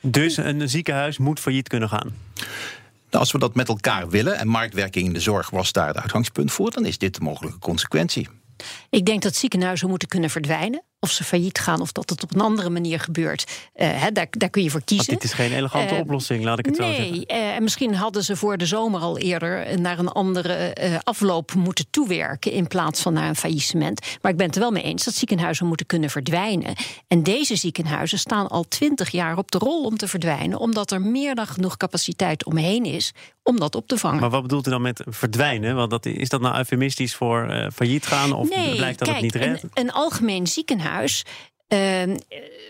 Dus 0.00 0.36
een 0.36 0.68
ziekenhuis 0.68 1.18
moet 1.18 1.40
failliet 1.40 1.68
kunnen 1.68 1.88
gaan. 1.88 2.14
Nou, 3.10 3.24
als 3.24 3.32
we 3.32 3.38
dat 3.38 3.54
met 3.54 3.68
elkaar 3.68 4.08
willen, 4.08 4.38
en 4.38 4.48
marktwerking 4.48 5.06
in 5.06 5.12
de 5.12 5.20
zorg 5.20 5.50
was 5.50 5.72
daar 5.72 5.86
het 5.88 5.96
uitgangspunt 5.96 6.52
voor, 6.52 6.70
dan 6.70 6.84
is 6.84 6.98
dit 6.98 7.14
de 7.14 7.20
mogelijke 7.20 7.58
consequentie. 7.58 8.28
Ik 8.90 9.06
denk 9.06 9.22
dat 9.22 9.34
ziekenhuizen 9.34 9.88
moeten 9.88 10.08
kunnen 10.08 10.30
verdwijnen. 10.30 10.82
Of 11.00 11.10
ze 11.10 11.24
failliet 11.24 11.58
gaan 11.58 11.80
of 11.80 11.92
dat 11.92 12.10
het 12.10 12.22
op 12.22 12.34
een 12.34 12.40
andere 12.40 12.70
manier 12.70 13.00
gebeurt. 13.00 13.44
Eh, 13.74 14.02
daar, 14.12 14.26
daar 14.30 14.50
kun 14.50 14.62
je 14.62 14.70
voor 14.70 14.82
Want 14.86 14.90
kiezen. 14.90 15.14
dit 15.14 15.24
is 15.24 15.32
geen 15.32 15.52
elegante 15.52 15.94
Eh, 15.94 16.00
oplossing, 16.00 16.44
laat 16.44 16.58
ik 16.58 16.66
het 16.66 16.76
zo 16.76 16.82
zeggen. 16.82 17.10
Nee, 17.10 17.26
eh, 17.26 17.54
en 17.54 17.62
misschien 17.62 17.94
hadden 17.94 18.24
ze 18.24 18.36
voor 18.36 18.56
de 18.56 18.66
zomer 18.66 19.00
al 19.00 19.18
eerder 19.18 19.80
naar 19.80 19.98
een 19.98 20.08
andere 20.08 20.76
afloop 21.04 21.54
moeten 21.54 21.86
toewerken 21.90 22.52
in 22.52 22.66
plaats 22.66 23.00
van 23.02 23.12
naar 23.12 23.28
een 23.28 23.36
faillissement. 23.36 24.00
Maar 24.22 24.30
ik 24.32 24.36
ben 24.36 24.46
het 24.46 24.54
er 24.54 24.60
wel 24.60 24.70
mee 24.70 24.82
eens 24.82 25.04
dat 25.04 25.14
ziekenhuizen 25.14 25.66
moeten 25.66 25.86
kunnen 25.86 26.10
verdwijnen. 26.10 26.74
En 27.08 27.22
deze 27.22 27.56
ziekenhuizen 27.56 28.18
staan 28.18 28.48
al 28.48 28.64
twintig 28.68 29.10
jaar 29.10 29.38
op 29.38 29.50
de 29.50 29.58
rol 29.58 29.84
om 29.84 29.96
te 29.96 30.08
verdwijnen, 30.08 30.58
omdat 30.58 30.90
er 30.90 31.00
meer 31.00 31.34
dan 31.34 31.46
genoeg 31.46 31.76
capaciteit 31.76 32.44
omheen 32.44 32.84
is 32.84 33.12
om 33.42 33.58
dat 33.58 33.74
op 33.74 33.86
te 33.88 33.98
vangen. 33.98 34.20
Maar 34.20 34.30
wat 34.30 34.42
bedoelt 34.42 34.66
u 34.66 34.70
dan 34.70 34.82
met 34.82 35.02
verdwijnen? 35.06 35.74
Want 35.74 35.90
dat, 35.90 36.06
is 36.06 36.28
dat 36.28 36.40
nou 36.40 36.56
eufemistisch 36.56 37.14
voor 37.14 37.68
failliet 37.74 38.06
gaan? 38.06 38.32
Of 38.32 38.48
blijkt 38.48 38.98
dat 38.98 39.08
kijk, 39.08 39.22
het 39.22 39.34
niet 39.34 39.34
redt? 39.34 39.62
Een, 39.62 39.70
een 39.74 39.92
algemeen 39.92 40.46
ziekenhuis 40.46 40.84
eh, 41.68 42.02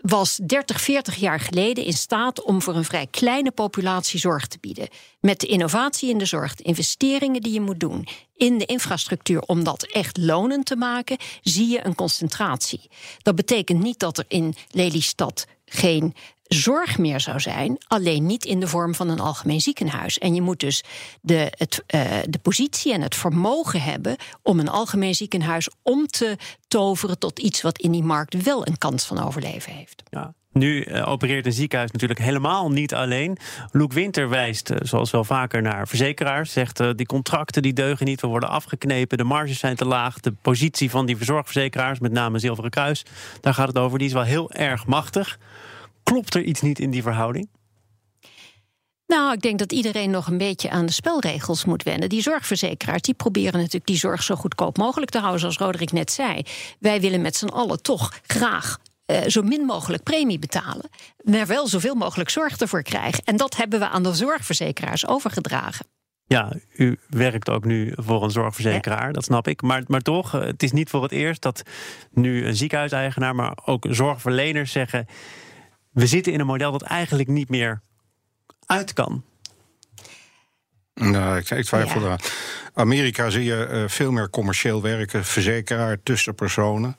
was 0.02 0.36
30, 0.36 0.80
40 0.80 1.16
jaar 1.16 1.40
geleden 1.40 1.84
in 1.84 1.92
staat 1.92 2.42
om 2.42 2.62
voor 2.62 2.76
een 2.76 2.84
vrij 2.84 3.06
kleine 3.10 3.50
populatie 3.50 4.20
zorg 4.20 4.46
te 4.46 4.58
bieden. 4.60 4.88
Met 5.20 5.40
de 5.40 5.46
innovatie 5.46 6.10
in 6.10 6.18
de 6.18 6.24
zorg, 6.24 6.54
de 6.54 6.62
investeringen 6.62 7.40
die 7.40 7.52
je 7.52 7.60
moet 7.60 7.80
doen 7.80 8.08
in 8.36 8.58
de 8.58 8.64
infrastructuur 8.64 9.40
om 9.40 9.64
dat 9.64 9.82
echt 9.82 10.16
lonend 10.16 10.66
te 10.66 10.76
maken, 10.76 11.16
zie 11.42 11.68
je 11.68 11.86
een 11.86 11.94
concentratie. 11.94 12.80
Dat 13.22 13.34
betekent 13.34 13.82
niet 13.82 13.98
dat 13.98 14.18
er 14.18 14.24
in 14.28 14.54
Lelystad 14.70 15.46
geen 15.64 16.14
zorg 16.48 16.98
meer 16.98 17.20
zou 17.20 17.40
zijn, 17.40 17.78
alleen 17.86 18.26
niet 18.26 18.44
in 18.44 18.60
de 18.60 18.68
vorm 18.68 18.94
van 18.94 19.08
een 19.08 19.20
algemeen 19.20 19.60
ziekenhuis. 19.60 20.18
En 20.18 20.34
je 20.34 20.42
moet 20.42 20.60
dus 20.60 20.84
de, 21.20 21.52
het, 21.56 21.82
eh, 21.86 22.02
de 22.28 22.38
positie 22.38 22.92
en 22.92 23.02
het 23.02 23.14
vermogen 23.14 23.82
hebben 23.82 24.16
om 24.42 24.58
een 24.58 24.68
algemeen 24.68 25.14
ziekenhuis 25.14 25.68
om 25.82 26.06
te 26.06 26.36
toveren 26.68 27.18
tot 27.18 27.38
iets 27.38 27.62
wat 27.62 27.78
in 27.78 27.90
die 27.90 28.02
markt 28.02 28.42
wel 28.42 28.66
een 28.66 28.78
kans 28.78 29.04
van 29.04 29.24
overleven 29.24 29.72
heeft. 29.72 30.02
Ja. 30.10 30.34
Nu 30.52 30.82
eh, 30.82 31.08
opereert 31.08 31.46
een 31.46 31.52
ziekenhuis 31.52 31.90
natuurlijk 31.90 32.20
helemaal 32.20 32.70
niet 32.70 32.94
alleen. 32.94 33.36
Loek 33.72 33.92
Winter 33.92 34.28
wijst, 34.28 34.70
eh, 34.70 34.78
zoals 34.82 35.10
wel 35.10 35.24
vaker, 35.24 35.62
naar 35.62 35.88
verzekeraars. 35.88 36.52
Zegt 36.52 36.96
die 36.96 37.06
contracten 37.06 37.62
die 37.62 37.72
deugen 37.72 38.06
niet, 38.06 38.20
we 38.20 38.26
worden 38.26 38.48
afgeknepen, 38.48 39.18
de 39.18 39.24
marges 39.24 39.58
zijn 39.58 39.76
te 39.76 39.84
laag. 39.84 40.20
De 40.20 40.32
positie 40.42 40.90
van 40.90 41.06
die 41.06 41.16
verzorgverzekeraars, 41.16 41.98
met 41.98 42.12
name 42.12 42.38
Zilveren 42.38 42.70
Kruis, 42.70 43.04
daar 43.40 43.54
gaat 43.54 43.68
het 43.68 43.78
over, 43.78 43.98
die 43.98 44.06
is 44.06 44.12
wel 44.12 44.22
heel 44.22 44.52
erg 44.52 44.86
machtig. 44.86 45.38
Klopt 46.10 46.34
er 46.34 46.42
iets 46.42 46.60
niet 46.60 46.78
in 46.78 46.90
die 46.90 47.02
verhouding? 47.02 47.48
Nou, 49.06 49.32
ik 49.32 49.40
denk 49.40 49.58
dat 49.58 49.72
iedereen 49.72 50.10
nog 50.10 50.26
een 50.26 50.38
beetje 50.38 50.70
aan 50.70 50.86
de 50.86 50.92
spelregels 50.92 51.64
moet 51.64 51.82
wennen. 51.82 52.08
Die 52.08 52.22
zorgverzekeraars 52.22 53.02
die 53.02 53.14
proberen 53.14 53.52
natuurlijk 53.52 53.86
die 53.86 53.96
zorg 53.96 54.22
zo 54.22 54.34
goedkoop 54.34 54.76
mogelijk 54.76 55.10
te 55.10 55.18
houden, 55.18 55.40
zoals 55.40 55.58
Roderick 55.58 55.92
net 55.92 56.12
zei. 56.12 56.42
Wij 56.78 57.00
willen 57.00 57.20
met 57.20 57.36
z'n 57.36 57.46
allen 57.46 57.82
toch 57.82 58.20
graag 58.26 58.78
eh, 59.06 59.22
zo 59.26 59.42
min 59.42 59.64
mogelijk 59.64 60.02
premie 60.02 60.38
betalen, 60.38 60.88
maar 61.22 61.46
wel 61.46 61.68
zoveel 61.68 61.94
mogelijk 61.94 62.30
zorg 62.30 62.56
ervoor 62.56 62.82
krijgen. 62.82 63.24
En 63.24 63.36
dat 63.36 63.56
hebben 63.56 63.78
we 63.78 63.88
aan 63.88 64.02
de 64.02 64.14
zorgverzekeraars 64.14 65.06
overgedragen. 65.06 65.86
Ja, 66.26 66.52
u 66.76 66.98
werkt 67.08 67.50
ook 67.50 67.64
nu 67.64 67.92
voor 67.96 68.22
een 68.24 68.30
zorgverzekeraar, 68.30 69.12
dat 69.12 69.24
snap 69.24 69.48
ik. 69.48 69.62
Maar, 69.62 69.82
maar 69.86 70.00
toch, 70.00 70.34
eh, 70.34 70.40
het 70.40 70.62
is 70.62 70.72
niet 70.72 70.90
voor 70.90 71.02
het 71.02 71.12
eerst 71.12 71.42
dat 71.42 71.62
nu 72.12 72.46
een 72.46 72.56
ziekenhuiseigenaar, 72.56 73.34
maar 73.34 73.58
ook 73.64 73.86
zorgverleners 73.90 74.72
zeggen: 74.72 75.06
we 75.96 76.06
zitten 76.06 76.32
in 76.32 76.40
een 76.40 76.46
model 76.46 76.72
dat 76.72 76.82
eigenlijk 76.82 77.28
niet 77.28 77.48
meer 77.48 77.80
uit 78.66 78.92
kan. 78.92 79.24
Nou, 80.94 81.36
ik, 81.36 81.50
ik 81.50 81.64
twijfel 81.64 82.00
Ja. 82.00 82.06
eraan. 82.06 82.18
Amerika 82.74 83.30
zie 83.30 83.44
je 83.44 83.64
eh, 83.64 83.84
veel 83.86 84.10
meer 84.12 84.30
commercieel 84.30 84.82
werken, 84.82 85.24
verzekeraar 85.24 86.02
tussen 86.02 86.34
personen. 86.34 86.96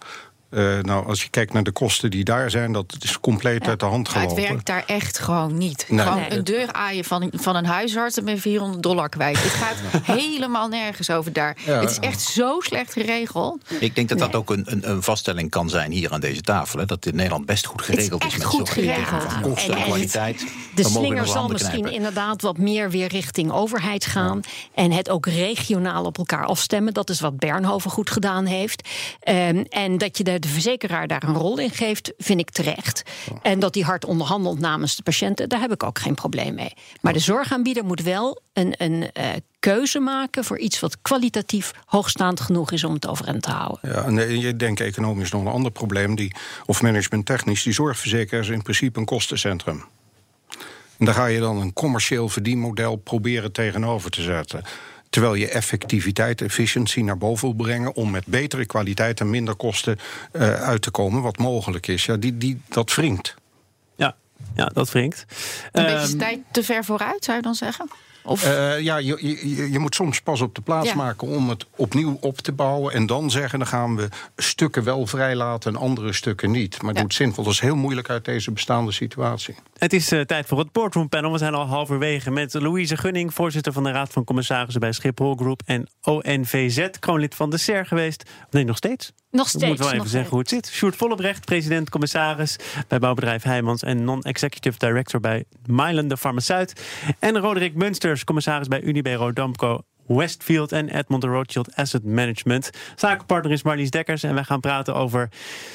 Uh, 0.51 0.80
nou, 0.82 1.08
als 1.08 1.24
je 1.24 1.30
kijkt 1.30 1.54
naar 1.54 1.63
de 1.63 1.72
kosten 1.72 2.10
die 2.12 2.24
daar 2.24 2.50
zijn, 2.51 2.72
dat 2.72 2.96
is 3.00 3.20
compleet 3.20 3.68
uit 3.68 3.80
de 3.80 3.86
hand 3.86 4.10
gelopen. 4.10 4.36
het 4.36 4.48
werkt 4.48 4.66
daar 4.66 4.84
echt 4.86 5.20
gewoon 5.20 5.58
niet. 5.58 5.86
Nee. 5.89 6.06
Gewoon 6.06 6.20
Nee. 6.20 6.32
een 6.38 6.44
deur 6.44 6.72
aaien 6.74 7.04
van, 7.06 7.32
van 7.36 7.56
een 7.56 7.66
huisarts 7.66 8.18
en 8.18 8.25
ben 8.25 8.34
je 8.34 8.42
400 8.42 8.84
dollar 8.84 9.10
kwijt. 9.10 9.44
Het 9.44 9.51
gaat 9.51 9.75
helemaal 10.18 10.68
nergens 10.68 11.10
over 11.10 11.34
daar. 11.34 11.58
Ja. 11.66 11.80
Het 11.80 11.89
is 11.89 12.00
echt 12.00 12.22
zo 12.22 12.60
slecht 12.60 12.94
geregeld. 12.94 13.62
Ik 13.80 13.96
denk 13.96 14.10
dat 14.10 14.20
dat 14.20 14.36
ook 14.36 14.50
een, 14.50 14.63
een, 14.72 14.89
een 14.89 15.04
vaststelling 15.04 15.50
kan 15.50 15.70
zijn 15.70 15.92
hier 15.92 16.12
aan 16.13 16.20
deze 16.20 16.42
tafel. 16.42 16.80
Hè, 16.80 16.86
dat 16.86 17.06
in 17.06 17.16
Nederland 17.16 17.46
best 17.46 17.66
goed 17.66 17.82
geregeld 17.82 18.24
echt 18.24 18.38
met 18.38 18.46
goed 18.48 18.58
zorg. 18.68 18.74
geregeld. 18.74 19.24
Van 19.24 19.42
kosten 19.42 19.75
En- 19.77 19.84
kwaliteit. 19.84 20.46
De 20.75 20.84
slinger 20.84 21.27
zal 21.27 21.48
misschien 21.48 21.72
knijpen. 21.72 21.94
inderdaad 21.98 22.42
wat 22.42 22.58
meer 22.58 22.89
weer 22.89 23.08
richting 23.08 23.51
overheid 23.51 24.06
gaan. 24.06 24.42
En 24.74 24.92
het 24.92 25.10
ook 25.10 25.25
regionaal 25.25 26.04
op 26.06 26.18
elkaar 26.18 26.46
afstemmen. 26.46 26.94
Dat 26.94 27.10
is 27.10 27.20
wat 27.20 27.38
Bernhoven 27.38 27.92
goed 27.92 28.10
gedaan 28.10 28.46
heeft. 28.46 28.88
Ehm, 29.20 29.63
en 29.70 29.98
dat 29.98 30.18
je 30.18 30.24
de, 30.24 30.37
de 30.39 30.48
verzekeraar 30.48 31.08
daar 31.08 31.24
een 31.24 31.36
rol 31.36 31.60
in 31.60 31.70
geeft, 31.70 32.13
vind 32.17 32.39
ik 32.39 32.50
terecht. 32.50 33.03
En 33.41 33.60
dat 33.60 33.74
die 33.74 33.84
hard 33.84 34.06
onderhandelt 34.06 34.60
namens 34.60 34.96
de 34.96 35.03
patiënten, 35.03 35.50
daar 35.50 35.60
heb 35.60 35.72
ik 35.72 35.84
ook 35.84 36.00
geen 36.00 36.15
probleem 36.15 36.56
mee. 36.56 36.74
Maar 37.01 37.13
de 37.13 37.20
zorgaanbieder 37.20 37.86
moet 37.86 38.01
wel 38.01 38.41
een, 38.53 38.74
een 38.77 39.12
eh, 39.12 39.29
keuze 39.60 40.00
maken 40.00 40.44
voor 40.44 40.60
iets 40.60 40.79
wat 40.79 41.01
kwalitatief 41.01 41.72
hoogstaand 41.86 42.39
genoeg 42.39 42.72
is 42.72 42.84
om 42.84 42.94
het 42.94 43.08
overeind 43.08 43.41
te 43.41 43.51
houden. 43.51 43.91
Ja, 43.91 44.03
en 44.03 44.17
eh, 44.17 44.41
je 44.41 44.56
denkt 44.56 44.79
economisch 44.79 45.32
nog 45.32 45.41
een 45.41 45.51
ander 45.51 45.72
probleem, 45.72 46.15
die, 46.15 46.36
of 46.65 46.82
managementtechnisch. 46.82 47.63
Die 47.63 47.74
zorgverzekeraar 47.74 48.44
is 48.44 48.50
in 48.50 48.62
principe 48.62 49.00
een 49.00 49.06
kostencentrum. 49.06 49.84
En 50.98 51.06
daar 51.06 51.13
ga 51.13 51.25
je 51.25 51.39
dan 51.39 51.58
een 51.58 51.74
commercieel 51.74 52.29
verdienmodel 52.29 52.96
proberen 52.96 53.51
tegenover 53.51 54.10
te 54.10 54.22
zetten. 54.22 54.63
Terwijl 55.09 55.33
je 55.33 55.49
effectiviteit, 55.49 56.41
efficiëntie 56.41 57.03
naar 57.03 57.17
boven 57.17 57.47
wil 57.47 57.65
brengen 57.65 57.93
om 57.95 58.11
met 58.11 58.25
betere 58.25 58.65
kwaliteit 58.65 59.19
en 59.19 59.29
minder 59.29 59.55
kosten 59.55 59.99
eh, 60.31 60.53
uit 60.53 60.81
te 60.81 60.91
komen, 60.91 61.21
wat 61.21 61.37
mogelijk 61.37 61.87
is. 61.87 62.05
Ja, 62.05 62.15
die, 62.17 62.37
die, 62.37 62.61
dat 62.69 62.95
wringt. 62.95 63.35
Ja, 63.95 64.15
ja 64.55 64.65
dat 64.65 64.91
wringt. 64.91 65.25
Een 65.71 65.85
Ehm, 65.85 65.95
beetje 66.01 66.15
tijd 66.17 66.39
te 66.51 66.63
ver 66.63 66.85
vooruit, 66.85 67.23
zou 67.23 67.37
je 67.37 67.43
dan 67.43 67.55
zeggen? 67.55 67.89
Of 68.27 68.43
Eh, 68.43 68.79
ja, 68.79 68.98
je, 68.98 69.17
je, 69.22 69.72
je 69.72 69.79
moet 69.79 69.96
soms 69.96 70.22
pas 70.22 70.41
op 70.41 70.55
de 70.55 70.62
plaats 70.62 70.89
Ja. 70.89 70.96
maken 70.96 71.27
om 71.27 71.50
het 71.50 71.65
opnieuw 71.75 72.17
op 72.22 72.38
te 72.38 72.51
bouwen. 72.51 72.93
En 72.93 73.05
dan 73.05 73.31
zeggen, 73.31 73.60
dan 73.60 73.67
gaan 73.67 73.96
we 73.96 74.07
stukken 74.36 74.84
wel 74.84 75.05
vrijlaten 75.07 75.74
en 75.75 75.79
andere 75.79 76.13
stukken 76.13 76.51
niet. 76.51 76.77
Maar 76.77 76.88
het 76.88 76.96
Ja. 76.98 77.01
moet 77.03 77.13
zinvol. 77.13 77.43
Dat 77.43 77.53
is 77.53 77.60
heel 77.60 77.75
moeilijk 77.75 78.10
uit 78.10 78.25
deze 78.25 78.51
bestaande 78.51 78.91
situatie. 78.91 79.55
Het 79.77 79.93
is 79.93 80.12
eh, 80.12 80.22
tijd 80.22 80.46
voor 80.46 80.60
het 80.60 80.72
Boardroom 80.72 81.10
Panel. 81.10 81.31
We 81.31 81.38
zijn 81.38 81.53
al 81.53 81.65
halverwege 81.65 82.31
met 82.31 82.53
Louise 82.53 82.98
Gunning, 82.98 83.34
voorzitter 83.34 83.74
van 83.74 83.84
de 83.84 83.91
Raad 83.91 84.12
van 84.12 84.24
Commissarissen 84.24 84.79
bij 84.81 84.91
Schiphol 84.91 85.36
Group. 85.36 85.62
En 85.65 85.88
ONVZ, 86.01 86.88
kroonlid 87.00 87.36
van 87.36 87.50
de 87.50 87.57
SER 87.57 87.86
geweest. 87.86 88.24
Nee, 88.51 88.63
nog 88.63 88.77
steeds. 88.77 89.12
Nog 89.29 89.46
Ik 89.46 89.50
steeds. 89.50 89.65
moet 89.65 89.79
wel 89.79 89.91
even 89.91 90.10
zeggen 90.10 90.29
hoe 90.29 90.39
het 90.39 90.50
zit. 90.50 90.67
Sjoerd 90.67 90.96
Vollebrecht, 90.96 91.46
president-commissaris 91.46 92.55
bij 92.88 93.00
bouwbedrijf 93.00 93.43
Heijmans... 93.43 93.84
en 93.84 94.03
non-executive 94.03 94.77
director 94.77 95.19
bij 95.19 95.43
Mylan 95.65 96.07
de 96.07 96.17
Farmaceut. 96.17 96.81
En 97.19 97.38
Roderick 97.38 97.75
Munsters, 97.75 98.24
commissaris 98.24 98.67
bij 98.67 98.81
Unibe 98.81 99.13
Rodamco... 99.13 99.81
Westfield 100.07 100.71
en 100.71 100.89
Edmond 100.89 101.21
de 101.21 101.27
Rothschild 101.27 101.75
Asset 101.75 102.03
Management. 102.03 102.69
Zakenpartner 102.95 103.51
is 103.51 103.63
Marlies 103.63 103.89
Dekkers 103.89 104.23
en 104.23 104.33
wij 104.33 104.43
gaan 104.43 104.59
praten 104.59 104.95
over 104.95 105.29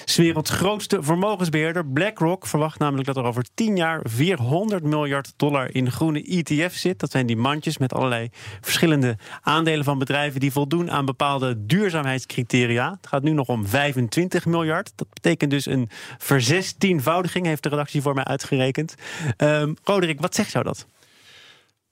's 0.05 0.17
werelds 0.17 0.51
grootste 0.51 1.03
vermogensbeheerder. 1.03 1.87
BlackRock 1.87 2.47
verwacht 2.47 2.79
namelijk 2.79 3.07
dat 3.07 3.17
er 3.17 3.25
over 3.25 3.45
10 3.55 3.77
jaar 3.77 4.01
400 4.05 4.85
miljard 4.85 5.33
dollar 5.37 5.75
in 5.75 5.91
groene 5.91 6.23
ETF 6.23 6.75
zit. 6.75 6.99
Dat 6.99 7.11
zijn 7.11 7.27
die 7.27 7.37
mandjes 7.37 7.79
met 7.79 7.95
allerlei 7.95 8.31
verschillende 8.61 9.17
aandelen 9.43 9.85
van 9.85 9.99
bedrijven 9.99 10.41
die 10.41 10.53
voldoen 10.53 10.91
aan 10.91 11.05
bepaalde 11.05 11.67
duurzaamheidscriteria. 11.67 12.91
Het 12.91 13.07
gaat 13.07 13.23
nu 13.23 13.31
nog 13.31 13.49
om 13.49 13.67
25 13.67 14.47
miljard. 14.47 14.93
Dat 14.95 15.09
betekent 15.13 15.51
dus 15.51 15.67
een 15.67 15.89
verzestienvoudiging, 16.19 17.47
heeft 17.47 17.63
de 17.63 17.69
redactie 17.69 18.03
voor 18.03 18.15
mij 18.15 18.25
uitgerekend. 18.25 18.95
Ehm 19.37 19.73
Roderick, 19.85 20.21
wat 20.21 20.35
zegt 20.35 20.53
jou 20.53 20.65
dat? 20.65 20.87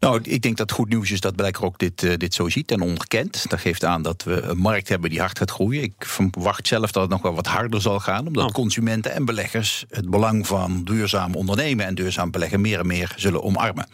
Nou, 0.01 0.21
ik 0.23 0.43
denk 0.43 0.57
dat 0.57 0.73
goed 0.73 0.89
nieuws 0.89 1.11
is 1.11 1.21
dat 1.21 1.37
BlackRock 1.37 1.79
dit, 1.79 2.03
eh, 2.03 2.17
dit 2.17 2.35
zo 2.35 2.49
ziet 2.49 2.71
en 2.71 2.81
ongekend. 2.81 3.51
Dat 3.51 3.61
geeft 3.61 3.85
aan 3.85 4.03
dat 4.03 4.23
we 4.23 4.41
een 4.43 4.59
markt 4.59 4.89
hebben 4.89 5.11
die 5.11 5.21
hard 5.21 5.39
gaat 5.39 5.51
groeien. 5.51 5.83
Ik 5.83 5.93
verwacht 5.99 6.67
zelf 6.67 6.93
dat 6.93 7.03
het 7.03 7.11
nog 7.11 7.23
wel 7.23 7.35
wat 7.35 7.47
harder 7.47 7.81
zal 7.81 8.01
gaan, 8.01 8.27
omdat 8.27 8.45
Oh. 8.45 8.53
consumenten 8.53 9.13
en 9.13 9.25
beleggers 9.25 9.85
het 9.91 10.11
belang 10.11 10.47
van 10.47 10.85
duurzaam 10.85 11.35
ondernemen 11.35 11.87
en 11.87 11.95
duurzaam 11.95 12.31
beleggen 12.31 12.61
meer 12.61 12.79
en 12.79 12.87
meer 12.87 13.13
zullen 13.17 13.43
omarmen. 13.43 13.87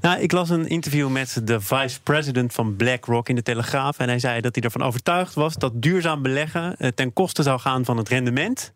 Nou, 0.00 0.20
ik 0.20 0.32
las 0.32 0.50
een 0.50 0.68
interview 0.68 1.08
met 1.08 1.40
de 1.44 1.60
vice-president 1.60 2.52
van 2.52 2.76
BlackRock 2.76 3.28
in 3.28 3.34
de 3.34 3.42
Telegraaf. 3.42 3.98
En 3.98 4.08
hij 4.08 4.18
zei 4.18 4.40
dat 4.40 4.54
hij 4.54 4.64
ervan 4.64 4.82
overtuigd 4.82 5.34
was 5.34 5.54
dat 5.54 5.82
duurzaam 5.82 6.22
beleggen 6.22 6.76
eh, 6.76 6.88
ten 6.88 7.12
koste 7.12 7.42
zou 7.42 7.60
gaan 7.60 7.84
van 7.84 7.96
het 7.96 8.08
rendement. 8.08 8.72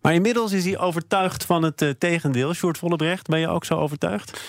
Maar 0.00 0.14
inmiddels 0.14 0.52
is 0.52 0.64
hij 0.64 0.78
overtuigd 0.78 1.44
van 1.44 1.62
het 1.62 1.82
eh, 1.82 1.90
tegendeel. 1.98 2.54
Sjoerd 2.54 2.78
Vollebrecht, 2.78 3.28
ben 3.28 3.40
je 3.40 3.48
ook 3.48 3.64
zo 3.64 3.74
overtuigd? 3.74 4.40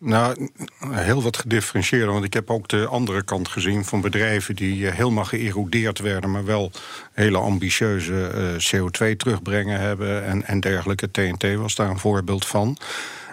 Nou, 0.00 0.50
heel 0.90 1.22
wat 1.22 1.36
gedifferentieerd. 1.36 2.06
Want 2.06 2.24
ik 2.24 2.32
heb 2.32 2.50
ook 2.50 2.68
de 2.68 2.86
andere 2.86 3.22
kant 3.22 3.48
gezien 3.48 3.84
van 3.84 4.00
bedrijven 4.00 4.56
die 4.56 4.86
eh, 4.88 4.94
helemaal 4.94 5.24
geërodeerd 5.24 5.98
werden, 5.98 6.30
maar 6.30 6.44
wel 6.44 6.70
hele 7.12 7.38
ambitieuze 7.38 8.26
eh, 8.26 8.76
CO2 8.76 9.16
terugbrengen 9.16 9.80
hebben 9.80 10.24
en, 10.24 10.46
en 10.46 10.60
dergelijke. 10.60 11.10
TNT 11.10 11.54
was 11.54 11.74
daar 11.74 11.90
een 11.90 11.98
voorbeeld 11.98 12.46
van. 12.46 12.76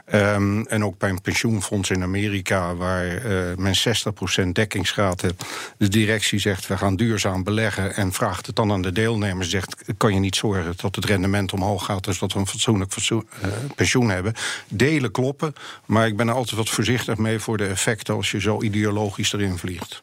Ehm, 0.05 0.62
en 0.62 0.83
ook 0.83 0.97
bij 0.97 1.09
een 1.09 1.21
pensioenfonds 1.21 1.89
in 1.89 2.03
Amerika, 2.03 2.75
waar 2.75 3.07
eh, 3.07 3.55
men 3.57 3.75
60% 3.75 4.55
dekkingsgraad 4.55 5.21
heeft. 5.21 5.45
De 5.77 5.88
directie 5.88 6.39
zegt: 6.39 6.67
we 6.67 6.77
gaan 6.77 6.95
duurzaam 6.95 7.43
beleggen. 7.43 7.95
En 7.95 8.13
vraagt 8.13 8.45
het 8.45 8.55
dan 8.55 8.71
aan 8.71 8.81
de 8.81 8.91
deelnemers: 8.91 9.50
zegt, 9.50 9.83
kan 9.97 10.13
je 10.13 10.19
niet 10.19 10.35
zorgen 10.35 10.74
dat 10.81 10.95
het 10.95 11.05
rendement 11.05 11.53
omhoog 11.53 11.85
gaat, 11.85 12.03
dus 12.03 12.19
dat 12.19 12.33
we 12.33 12.39
een 12.39 12.47
fatsoenlijk 12.47 12.93
fatsoen- 12.93 13.27
eh, 13.41 13.50
pensioen 13.75 14.09
hebben? 14.09 14.33
Delen 14.67 15.12
kloppen, 15.12 15.53
maar 15.85 16.07
ik 16.07 16.17
ben 16.17 16.27
er 16.27 16.33
altijd 16.33 16.55
wat 16.55 16.69
voorzichtig 16.69 17.17
mee 17.17 17.39
voor 17.39 17.57
de 17.57 17.67
effecten 17.67 18.15
als 18.15 18.31
je 18.31 18.39
zo 18.39 18.62
ideologisch 18.62 19.33
erin 19.33 19.57
vliegt. 19.57 20.01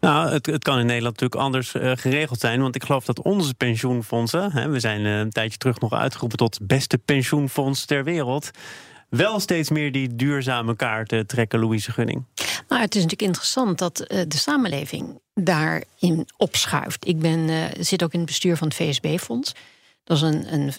Nou, 0.00 0.30
het, 0.30 0.46
het 0.46 0.62
kan 0.62 0.78
in 0.78 0.86
Nederland 0.86 1.20
natuurlijk 1.20 1.42
anders 1.42 1.74
eh, 1.74 1.92
geregeld 1.94 2.40
zijn. 2.40 2.60
Want 2.60 2.74
ik 2.74 2.84
geloof 2.84 3.04
dat 3.04 3.22
onze 3.22 3.54
pensioenfondsen. 3.54 4.52
Hè, 4.52 4.68
we 4.68 4.80
zijn 4.80 5.04
een 5.04 5.30
tijdje 5.30 5.58
terug 5.58 5.80
nog 5.80 5.92
uitgeroepen 5.92 6.38
tot 6.38 6.58
beste 6.62 6.98
pensioenfonds 6.98 7.84
ter 7.84 8.04
wereld. 8.04 8.50
Wel 9.08 9.40
steeds 9.40 9.70
meer 9.70 9.92
die 9.92 10.16
duurzame 10.16 10.76
kaarten 10.76 11.26
trekken, 11.26 11.60
Louise 11.60 11.92
Gunning. 11.92 12.24
Nou, 12.68 12.82
het 12.82 12.94
is 12.94 13.02
natuurlijk 13.02 13.28
interessant 13.28 13.78
dat 13.78 14.00
eh, 14.00 14.22
de 14.28 14.36
samenleving 14.36 15.20
daarin 15.34 16.26
opschuift. 16.36 17.06
Ik 17.06 17.18
ben, 17.18 17.48
eh, 17.48 17.64
zit 17.78 18.02
ook 18.02 18.12
in 18.12 18.18
het 18.18 18.28
bestuur 18.28 18.56
van 18.56 18.68
het 18.68 18.76
VSB-fonds. 18.76 19.54
Dat 20.04 20.16
is 20.16 20.22
een, 20.22 20.52
een, 20.52 20.72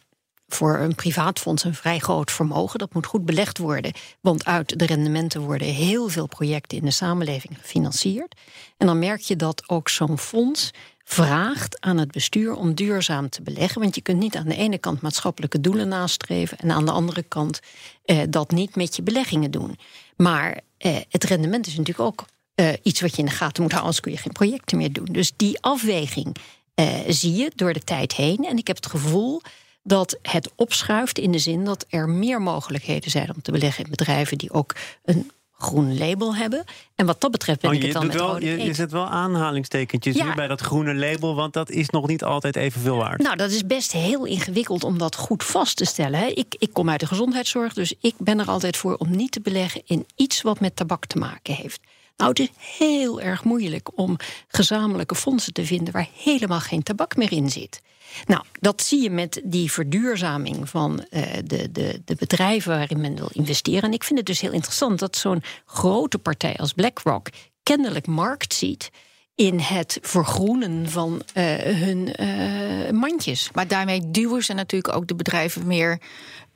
voor 0.54 0.78
een 0.78 0.96
privaat 0.96 1.40
fonds 1.40 1.64
een 1.64 1.76
vrij 1.76 2.00
groot 2.00 2.32
vermogen. 2.32 2.80
Dat 2.80 2.94
moet 2.94 3.06
goed 3.06 3.26
belegd 3.26 3.58
worden. 3.58 3.92
Want 4.22 4.46
uit 4.46 4.80
de 4.80 4.86
rendementen 4.86 5.42
worden 5.42 5.68
heel 5.68 6.08
veel 6.08 6.28
projecten 6.28 6.78
in 6.78 6.86
de 6.86 6.92
samenleving 6.92 7.58
gefinancierd. 7.62 8.36
En 8.78 8.88
dan 8.88 9.00
merk 9.00 9.22
je 9.22 9.36
dat 9.36 9.64
ook 9.68 9.90
zo'n 9.90 10.18
fonds 10.18 10.72
vraagt 11.04 11.80
aan 11.80 11.98
het 11.98 12.12
bestuur 12.12 12.56
om 12.56 12.74
duurzaam 12.74 13.30
te 13.30 13.42
beleggen. 13.42 13.82
Want 13.82 13.96
je 13.96 14.02
kunt 14.02 14.20
niet 14.20 14.36
aan 14.36 14.48
de 14.48 14.56
ene 14.56 14.78
kant 14.78 15.02
maatschappelijke 15.02 15.62
doelen 15.62 15.88
nastreven 15.88 16.58
en 16.58 16.72
aan 16.72 16.86
de 16.86 16.92
andere 16.92 17.24
kant 17.24 17.60
eh, 18.06 18.20
dat 18.30 18.52
niet 18.52 18.76
met 18.76 18.96
je 18.96 19.02
beleggingen 19.02 19.52
doen. 19.52 19.78
Maar 20.16 20.60
eh, 20.78 20.96
het 21.10 21.24
rendement 21.24 21.68
is 21.68 21.78
natuurlijk 21.78 22.08
ook 22.08 22.26
eh, 22.56 22.74
iets 22.84 23.02
wat 23.02 23.12
je 23.12 23.18
in 23.18 23.26
de 23.26 23.32
gaten 23.32 23.62
moet 23.62 23.72
houden, 23.72 23.82
anders 23.82 24.00
kun 24.00 24.12
je 24.12 24.18
geen 24.18 24.32
projecten 24.32 24.78
meer 24.78 24.94
doen. 24.94 25.08
Dus 25.12 25.32
die 25.36 25.62
afweging 25.62 26.36
eh, 26.80 27.00
zie 27.08 27.36
je 27.36 27.52
door 27.56 27.74
de 27.74 27.84
tijd 27.84 28.14
heen. 28.14 28.46
En 28.46 28.58
ik 28.58 28.68
heb 28.68 28.76
het 28.76 28.86
gevoel 28.86 29.42
dat 29.84 30.18
het 30.22 30.52
opschuift 30.56 31.18
in 31.18 31.32
de 31.32 31.40
zin 31.40 31.66
dat 31.66 31.86
er 31.90 32.10
meer 32.10 32.42
mogelijkheden 32.42 33.12
zijn 33.12 33.34
om 33.36 33.42
te 33.42 33.52
beleggen 33.52 33.84
in 33.84 33.90
bedrijven 33.90 34.38
die 34.38 34.52
ook 34.52 34.76
een 35.06 35.32
groen 35.60 35.98
label 35.98 36.36
hebben. 36.36 36.64
En 36.96 37.06
wat 37.06 37.22
dat 37.22 37.32
betreft 37.32 37.62
ben 37.62 37.70
Oh, 37.70 37.76
ik 37.76 37.82
het 37.84 37.92
dan 37.94 38.08
met 38.08 38.16
wel, 38.16 38.42
je, 38.42 38.64
je 38.64 38.74
zet 38.74 38.92
wel 38.92 39.08
aanhalingstekentjes 39.08 40.16
Ja. 40.16 40.34
bij 40.34 40.48
dat 40.48 40.62
groene 40.62 40.96
label, 40.96 41.36
want 41.36 41.54
dat 41.54 41.70
is 41.70 41.90
nog 41.90 42.08
niet 42.08 42.24
altijd 42.24 42.56
evenveel 42.56 42.96
waard. 42.96 43.22
Nou, 43.22 43.36
dat 43.36 43.52
is 43.52 43.66
best 43.66 43.92
heel 43.92 44.26
ingewikkeld 44.26 44.84
om 44.84 44.98
dat 44.98 45.16
goed 45.16 45.44
vast 45.44 45.78
te 45.78 45.86
stellen. 45.86 46.20
Hè. 46.20 46.26
Ik, 46.26 46.56
ik 46.60 46.74
kom 46.74 46.90
uit 46.90 47.00
de 47.00 47.06
gezondheidszorg, 47.06 47.74
dus 47.74 47.94
ik 48.02 48.14
ben 48.18 48.40
er 48.40 48.48
altijd 48.48 48.78
voor 48.78 48.96
om 48.96 49.16
niet 49.16 49.32
te 49.32 49.42
beleggen 49.42 49.82
in 49.86 50.06
iets 50.16 50.42
wat 50.42 50.60
met 50.60 50.76
tabak 50.76 51.06
te 51.06 51.18
maken 51.18 51.54
heeft. 51.54 51.80
Nou, 52.18 52.30
het 52.30 52.40
is 52.40 52.50
heel 52.78 53.22
erg 53.22 53.44
moeilijk 53.44 53.90
om 53.96 54.18
gezamenlijke 54.48 55.16
fondsen 55.16 55.54
te 55.54 55.66
vinden 55.66 55.94
waar 55.94 56.08
helemaal 56.18 56.60
geen 56.60 56.84
tabak 56.84 57.16
meer 57.16 57.32
in 57.32 57.50
zit. 57.50 57.82
Nou, 58.26 58.44
dat 58.60 58.82
zie 58.82 59.02
je 59.02 59.10
met 59.10 59.42
die 59.44 59.72
verduurzaming 59.72 60.70
van 60.70 61.06
eh, 61.10 61.24
de, 61.44 61.72
de, 61.72 62.02
de 62.06 62.16
bedrijven 62.16 62.78
waarin 62.78 63.02
men 63.02 63.16
wil 63.16 63.30
investeren. 63.34 63.84
En 63.84 63.94
ik 63.94 64.04
vind 64.04 64.20
het 64.20 64.28
dus 64.28 64.42
heel 64.42 64.52
interessant 64.52 65.00
dat 65.00 65.16
zo'n 65.16 65.44
grote 65.66 66.18
partij 66.18 66.58
als 66.58 66.74
BlackRock 66.74 67.28
kennelijk 67.64 68.08
markt 68.08 68.54
ziet 68.54 68.90
in 69.36 69.60
het 69.60 69.98
vergroenen 70.02 70.90
van 70.90 71.22
uh, 71.34 71.44
hun 71.56 72.14
uh, 72.24 72.92
mandjes. 72.92 73.50
Maar 73.54 73.68
daarmee 73.68 74.12
duwen 74.12 74.44
ze 74.44 74.54
natuurlijk 74.54 74.96
ook 74.96 75.08
de 75.08 75.16
bedrijven 75.16 75.68
meer. 75.68 76.02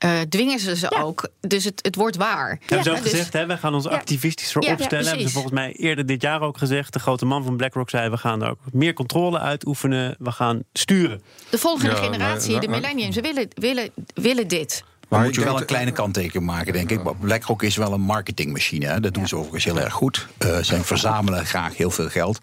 Uh, 0.05 0.21
dwingen 0.29 0.59
ze 0.59 0.75
ze 0.75 0.87
ja. 0.89 1.01
ook. 1.01 1.29
Dus 1.39 1.63
het, 1.63 1.79
het 1.81 1.95
wordt 1.95 2.15
waar. 2.15 2.59
Hebben 2.59 2.83
ze 2.83 2.91
ook 2.91 3.03
dus, 3.03 3.11
gezegd, 3.11 3.33
hè, 3.33 3.45
we 3.45 3.57
gaan 3.57 3.73
ons 3.73 3.87
activistisch 3.87 4.51
voor 4.51 4.61
opstellen. 4.61 5.05
Hebben 5.05 5.27
ze 5.27 5.33
volgens 5.33 5.53
mij 5.53 5.71
eerder 5.71 6.05
dit 6.05 6.21
jaar 6.21 6.41
ook 6.41 6.57
gezegd. 6.57 6.93
De 6.93 6.99
grote 6.99 7.25
man 7.25 7.43
van 7.43 7.57
BlackRock 7.57 7.89
zei, 7.89 8.09
we 8.09 8.17
gaan 8.17 8.43
er 8.43 8.49
ook 8.49 8.59
meer 8.71 8.93
controle 8.93 9.39
uitoefenen. 9.39 10.15
We 10.19 10.31
gaan 10.31 10.63
sturen. 10.73 11.21
De 11.49 11.57
volgende 11.57 11.95
generatie, 11.95 12.51
maar, 12.51 12.69
maar, 12.69 12.81
de 12.81 12.81
millenniums, 12.81 13.15
willen, 13.15 13.47
willen, 13.53 13.89
willen 14.13 14.47
dit. 14.47 14.83
Maar 15.07 15.23
moet 15.23 15.35
je 15.35 15.43
wel 15.43 15.59
een 15.59 15.65
kleine 15.65 15.91
kanttekening 15.91 16.45
maken, 16.45 16.73
denk 16.73 16.89
ik. 16.89 17.19
BlackRock 17.19 17.63
is 17.63 17.75
wel 17.75 17.93
een 17.93 18.01
marketingmachine. 18.01 18.85
Hè? 18.85 18.99
Dat 18.99 19.13
doen 19.13 19.27
ze 19.27 19.35
overigens 19.35 19.63
heel 19.63 19.79
erg 19.79 19.93
goed. 19.93 20.27
Uh, 20.45 20.57
ze 20.57 20.83
verzamelen 20.83 21.45
graag 21.45 21.77
heel 21.77 21.91
veel 21.91 22.09
geld. 22.09 22.39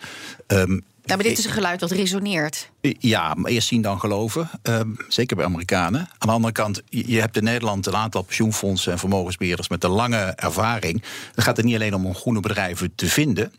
Um, 0.47 0.85
ja, 1.11 1.17
maar 1.17 1.25
dit 1.25 1.38
is 1.38 1.45
een 1.45 1.50
geluid 1.50 1.81
dat 1.81 1.90
resoneert. 1.90 2.71
Ja, 2.99 3.35
maar 3.35 3.50
eerst 3.50 3.69
zien 3.69 3.83
dan 3.83 4.00
geloven. 4.00 4.50
Um, 4.62 4.97
zeker 5.09 5.37
bij 5.37 5.45
Amerikanen. 5.45 6.00
Aan 6.00 6.29
de 6.29 6.33
andere 6.33 6.52
kant, 6.52 6.83
je 6.88 7.21
hebt 7.21 7.37
in 7.37 7.45
Nederland 7.45 7.87
een 7.87 7.97
aantal 7.97 8.23
pensioenfondsen 8.23 8.93
en 8.93 8.99
vermogensbeheerders 8.99 9.69
met 9.69 9.85
een 9.85 9.90
lange 9.90 10.25
ervaring. 10.37 11.02
Het 11.35 11.45
gaat 11.45 11.59
er 11.59 11.64
niet 11.64 11.75
alleen 11.75 11.95
om 11.95 12.07
om 12.07 12.14
groene 12.14 12.40
bedrijven 12.40 12.93
te 12.95 13.07
vinden. 13.07 13.52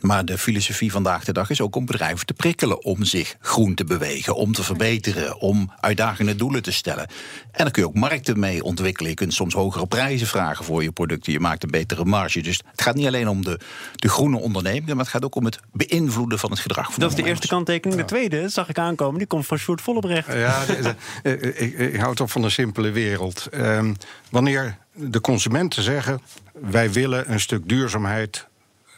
Maar 0.00 0.24
de 0.24 0.38
filosofie 0.38 0.92
vandaag 0.92 1.24
de 1.24 1.32
dag 1.32 1.50
is 1.50 1.60
ook 1.60 1.76
om 1.76 1.86
bedrijven 1.86 2.26
te 2.26 2.32
prikkelen 2.32 2.84
om 2.84 3.04
zich 3.04 3.36
groen 3.40 3.74
te 3.74 3.84
bewegen, 3.84 4.34
om 4.34 4.52
te 4.52 4.62
verbeteren, 4.62 5.38
om 5.40 5.72
uitdagende 5.80 6.36
doelen 6.36 6.62
te 6.62 6.72
stellen. 6.72 7.06
En 7.52 7.64
dan 7.64 7.70
kun 7.70 7.82
je 7.82 7.88
ook 7.88 7.94
markten 7.94 8.38
mee 8.38 8.62
ontwikkelen. 8.62 9.10
Je 9.10 9.16
kunt 9.16 9.34
soms 9.34 9.54
hogere 9.54 9.86
prijzen 9.86 10.26
vragen 10.26 10.64
voor 10.64 10.82
je 10.82 10.92
producten. 10.92 11.32
Je 11.32 11.40
maakt 11.40 11.62
een 11.62 11.70
betere 11.70 12.04
marge. 12.04 12.40
Dus 12.40 12.60
het 12.70 12.82
gaat 12.82 12.94
niet 12.94 13.06
alleen 13.06 13.28
om 13.28 13.44
de, 13.44 13.60
de 13.94 14.08
groene 14.08 14.38
ondernemingen, 14.38 14.96
maar 14.96 15.04
het 15.04 15.14
gaat 15.14 15.24
ook 15.24 15.34
om 15.34 15.44
het 15.44 15.58
beïnvloeden 15.72 16.38
van 16.38 16.50
het 16.50 16.60
gedrag 16.60 16.92
van 16.92 17.02
Dat 17.02 17.10
is 17.10 17.16
de 17.16 17.24
eerste 17.24 17.46
kanttekening. 17.46 18.00
De 18.00 18.06
tweede 18.06 18.48
zag 18.48 18.68
ik 18.68 18.78
aankomen, 18.78 19.18
die 19.18 19.26
komt 19.26 19.46
van 19.46 19.58
Sjoerd 19.58 19.80
Vollebrecht. 19.80 20.32
Ja, 20.32 20.62
ik, 21.22 21.78
ik, 21.78 21.96
hou 21.96 22.14
toch 22.14 22.30
van 22.30 22.44
een 22.44 22.50
simpele 22.50 22.90
wereld. 22.90 23.48
Um, 23.54 23.96
wanneer 24.30 24.76
de 24.94 25.20
consumenten 25.20 25.82
zeggen: 25.82 26.20
wij 26.52 26.92
willen 26.92 27.32
een 27.32 27.40
stuk 27.40 27.68
duurzaamheid 27.68 28.48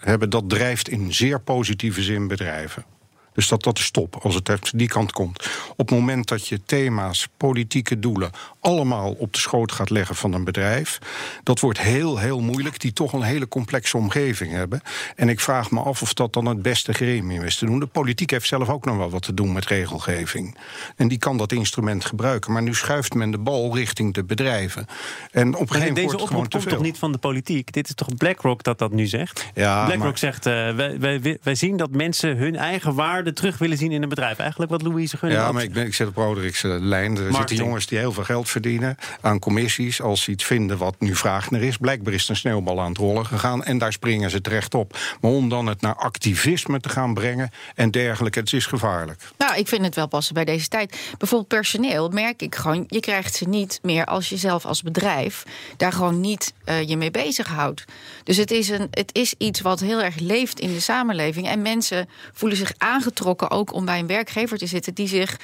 hebben, 0.04 0.30
dat 0.30 0.48
drijft 0.48 0.88
in 0.88 1.12
zeer 1.12 1.40
positieve 1.40 2.02
zin 2.02 2.28
bedrijven. 2.28 2.84
Dus 3.32 3.48
dat, 3.48 3.62
dat 3.62 3.78
is 3.78 3.90
top 3.90 4.16
als 4.22 4.34
het 4.34 4.48
uit 4.48 4.78
die 4.78 4.88
kant 4.88 5.12
komt. 5.12 5.50
Op 5.70 5.88
het 5.88 5.90
moment 5.90 6.28
dat 6.28 6.48
je 6.48 6.60
thema's, 6.64 7.28
politieke 7.36 7.98
doelen 7.98 8.30
allemaal 8.60 9.12
op 9.12 9.32
de 9.32 9.38
schoot 9.38 9.72
gaat 9.72 9.90
leggen 9.90 10.14
van 10.14 10.32
een 10.32 10.44
bedrijf, 10.44 10.98
dat 11.42 11.60
wordt 11.60 11.80
heel, 11.80 12.18
heel 12.18 12.40
moeilijk, 12.40 12.80
die 12.80 12.92
toch 12.92 13.12
een 13.12 13.22
hele 13.22 13.48
complexe 13.48 13.96
omgeving 13.96 14.52
hebben. 14.52 14.80
En 15.16 15.28
ik 15.28 15.40
vraag 15.40 15.70
me 15.70 15.80
af 15.80 16.02
of 16.02 16.14
dat 16.14 16.32
dan 16.32 16.46
het 16.46 16.62
beste 16.62 16.92
gremium 16.92 17.42
is 17.42 17.56
te 17.56 17.66
doen. 17.66 17.78
De 17.78 17.86
politiek 17.86 18.30
heeft 18.30 18.46
zelf 18.46 18.68
ook 18.68 18.84
nog 18.84 18.96
wel 18.96 19.10
wat 19.10 19.22
te 19.22 19.34
doen 19.34 19.52
met 19.52 19.66
regelgeving. 19.66 20.56
En 20.96 21.08
die 21.08 21.18
kan 21.18 21.36
dat 21.36 21.52
instrument 21.52 22.04
gebruiken. 22.04 22.52
Maar 22.52 22.62
nu 22.62 22.74
schuift 22.74 23.14
men 23.14 23.30
de 23.30 23.38
bal 23.38 23.76
richting 23.76 24.14
de 24.14 24.24
bedrijven. 24.24 24.86
En 25.30 25.54
op 25.54 25.60
een 25.60 25.68
gegeven 25.68 25.78
moment 25.78 25.96
Deze 25.96 26.22
oproep 26.22 26.50
komt 26.50 26.68
toch 26.68 26.82
niet 26.82 26.98
van 26.98 27.12
de 27.12 27.18
politiek? 27.18 27.72
Dit 27.72 27.88
is 27.88 27.94
toch 27.94 28.16
BlackRock 28.16 28.62
dat 28.62 28.78
dat 28.78 28.92
nu 28.92 29.06
zegt? 29.06 29.50
Ja, 29.54 29.84
BlackRock 29.84 30.18
zegt, 30.18 30.46
uh, 30.46 30.52
wij, 30.74 30.98
wij, 30.98 31.38
wij 31.42 31.54
zien 31.54 31.76
dat 31.76 31.90
mensen 31.90 32.36
hun 32.36 32.56
eigen 32.56 32.94
waarde 32.94 33.21
terug 33.30 33.58
willen 33.58 33.76
zien 33.76 33.92
in 33.92 34.02
een 34.02 34.08
bedrijf. 34.08 34.38
Eigenlijk 34.38 34.70
wat 34.70 34.82
Louise 34.82 35.16
Gunning 35.16 35.40
Ja, 35.40 35.52
maar 35.52 35.62
ik, 35.62 35.72
ben, 35.72 35.86
ik 35.86 35.94
zit 35.94 36.06
op 36.06 36.16
Roderik's 36.16 36.62
lijn. 36.62 36.80
Er 36.80 36.90
Marketing. 36.90 37.36
zitten 37.36 37.56
jongens 37.56 37.86
die 37.86 37.98
heel 37.98 38.12
veel 38.12 38.24
geld 38.24 38.50
verdienen 38.50 38.96
aan 39.20 39.38
commissies. 39.38 40.02
Als 40.02 40.22
ze 40.22 40.30
iets 40.30 40.44
vinden 40.44 40.78
wat 40.78 40.94
nu 40.98 41.16
vraag 41.16 41.50
naar 41.50 41.60
is. 41.60 41.76
Blijkbaar 41.76 42.12
is 42.12 42.28
een 42.28 42.36
sneeuwbal 42.36 42.80
aan 42.80 42.88
het 42.88 42.98
rollen 42.98 43.26
gegaan. 43.26 43.64
En 43.64 43.78
daar 43.78 43.92
springen 43.92 44.30
ze 44.30 44.40
terecht 44.40 44.74
op. 44.74 44.98
Maar 45.20 45.30
om 45.30 45.48
dan 45.48 45.66
het 45.66 45.80
naar 45.80 45.94
activisme 45.94 46.80
te 46.80 46.88
gaan 46.88 47.14
brengen 47.14 47.50
en 47.74 47.90
dergelijke, 47.90 48.38
het 48.38 48.52
is 48.52 48.66
gevaarlijk. 48.66 49.20
Nou, 49.38 49.56
ik 49.56 49.68
vind 49.68 49.84
het 49.84 49.94
wel 49.94 50.08
passen 50.08 50.34
bij 50.34 50.44
deze 50.44 50.68
tijd. 50.68 51.14
Bijvoorbeeld 51.18 51.48
personeel 51.48 52.08
merk 52.08 52.42
ik 52.42 52.54
gewoon, 52.54 52.84
je 52.88 53.00
krijgt 53.00 53.34
ze 53.34 53.48
niet 53.48 53.78
meer 53.82 54.04
als 54.04 54.28
je 54.28 54.36
zelf 54.36 54.64
als 54.64 54.82
bedrijf 54.82 55.44
daar 55.76 55.92
gewoon 55.92 56.20
niet 56.20 56.52
uh, 56.64 56.88
je 56.88 56.96
mee 56.96 57.10
bezighoudt. 57.10 57.84
Dus 58.24 58.36
het 58.36 58.50
is, 58.50 58.68
een, 58.68 58.88
het 58.90 59.10
is 59.12 59.34
iets 59.38 59.60
wat 59.60 59.80
heel 59.80 60.02
erg 60.02 60.18
leeft 60.18 60.60
in 60.60 60.72
de 60.72 60.80
samenleving. 60.80 61.48
En 61.48 61.62
mensen 61.62 62.08
voelen 62.32 62.58
zich 62.58 62.72
aangetrokken 62.78 63.11
ook 63.50 63.72
om 63.72 63.84
bij 63.84 63.98
een 63.98 64.06
werkgever 64.06 64.58
te 64.58 64.66
zitten 64.66 64.94
die 64.94 65.08
zich 65.08 65.36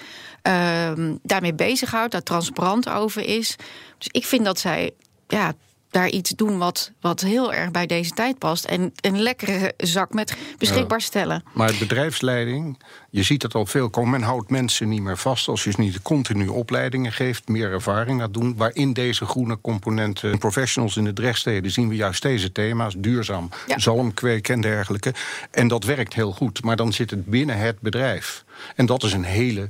uh, 0.42 0.92
daarmee 1.22 1.54
bezighoudt, 1.54 2.12
daar 2.12 2.22
transparant 2.22 2.88
over 2.88 3.22
is. 3.22 3.56
Dus 3.98 4.08
ik 4.10 4.24
vind 4.24 4.44
dat 4.44 4.58
zij 4.58 4.90
ja, 5.28 5.52
daar 5.90 6.08
iets 6.08 6.30
doen 6.30 6.58
wat, 6.58 6.92
wat 7.00 7.20
heel 7.20 7.52
erg 7.52 7.70
bij 7.70 7.86
deze 7.86 8.10
tijd 8.10 8.38
past. 8.38 8.64
En 8.64 8.92
een 9.00 9.22
lekkere 9.22 9.72
zak 9.76 10.12
met 10.12 10.36
beschikbaar 10.58 11.00
stellen. 11.00 11.42
maar 11.54 11.72
de 11.72 11.78
bedrijfsleiding, 11.78 12.78
je 13.10 13.22
ziet 13.22 13.42
het 13.42 13.54
al 13.54 13.66
veel 13.66 13.90
komen. 13.90 14.10
Men 14.10 14.22
houdt 14.22 14.50
mensen 14.50 14.88
niet 14.88 15.02
meer 15.02 15.18
vast 15.18 15.48
als 15.48 15.64
je 15.64 15.70
ze 15.70 15.80
niet 15.80 16.02
continu 16.02 16.48
opleidingen 16.48 17.12
geeft, 17.12 17.48
meer 17.48 17.72
ervaring 17.72 18.20
laat 18.20 18.34
doen. 18.34 18.56
Waarin 18.56 18.92
deze 18.92 19.24
groene 19.24 19.60
componenten, 19.60 20.38
professionals 20.38 20.96
in 20.96 21.04
de 21.04 21.12
drechtsteden, 21.12 21.70
zien 21.70 21.88
we 21.88 21.94
juist 21.94 22.22
deze 22.22 22.52
thema's: 22.52 22.94
duurzaam, 22.98 23.48
ja. 23.66 24.40
en 24.42 24.60
dergelijke. 24.60 25.14
En 25.50 25.68
dat 25.68 25.84
werkt 25.84 26.14
heel 26.14 26.32
goed. 26.32 26.62
Maar 26.62 26.76
dan 26.76 26.92
zit 26.92 27.10
het 27.10 27.26
binnen 27.26 27.58
het 27.58 27.80
bedrijf. 27.80 28.44
En 28.74 28.86
dat 28.86 29.02
is 29.02 29.12
een 29.12 29.24
hele 29.24 29.68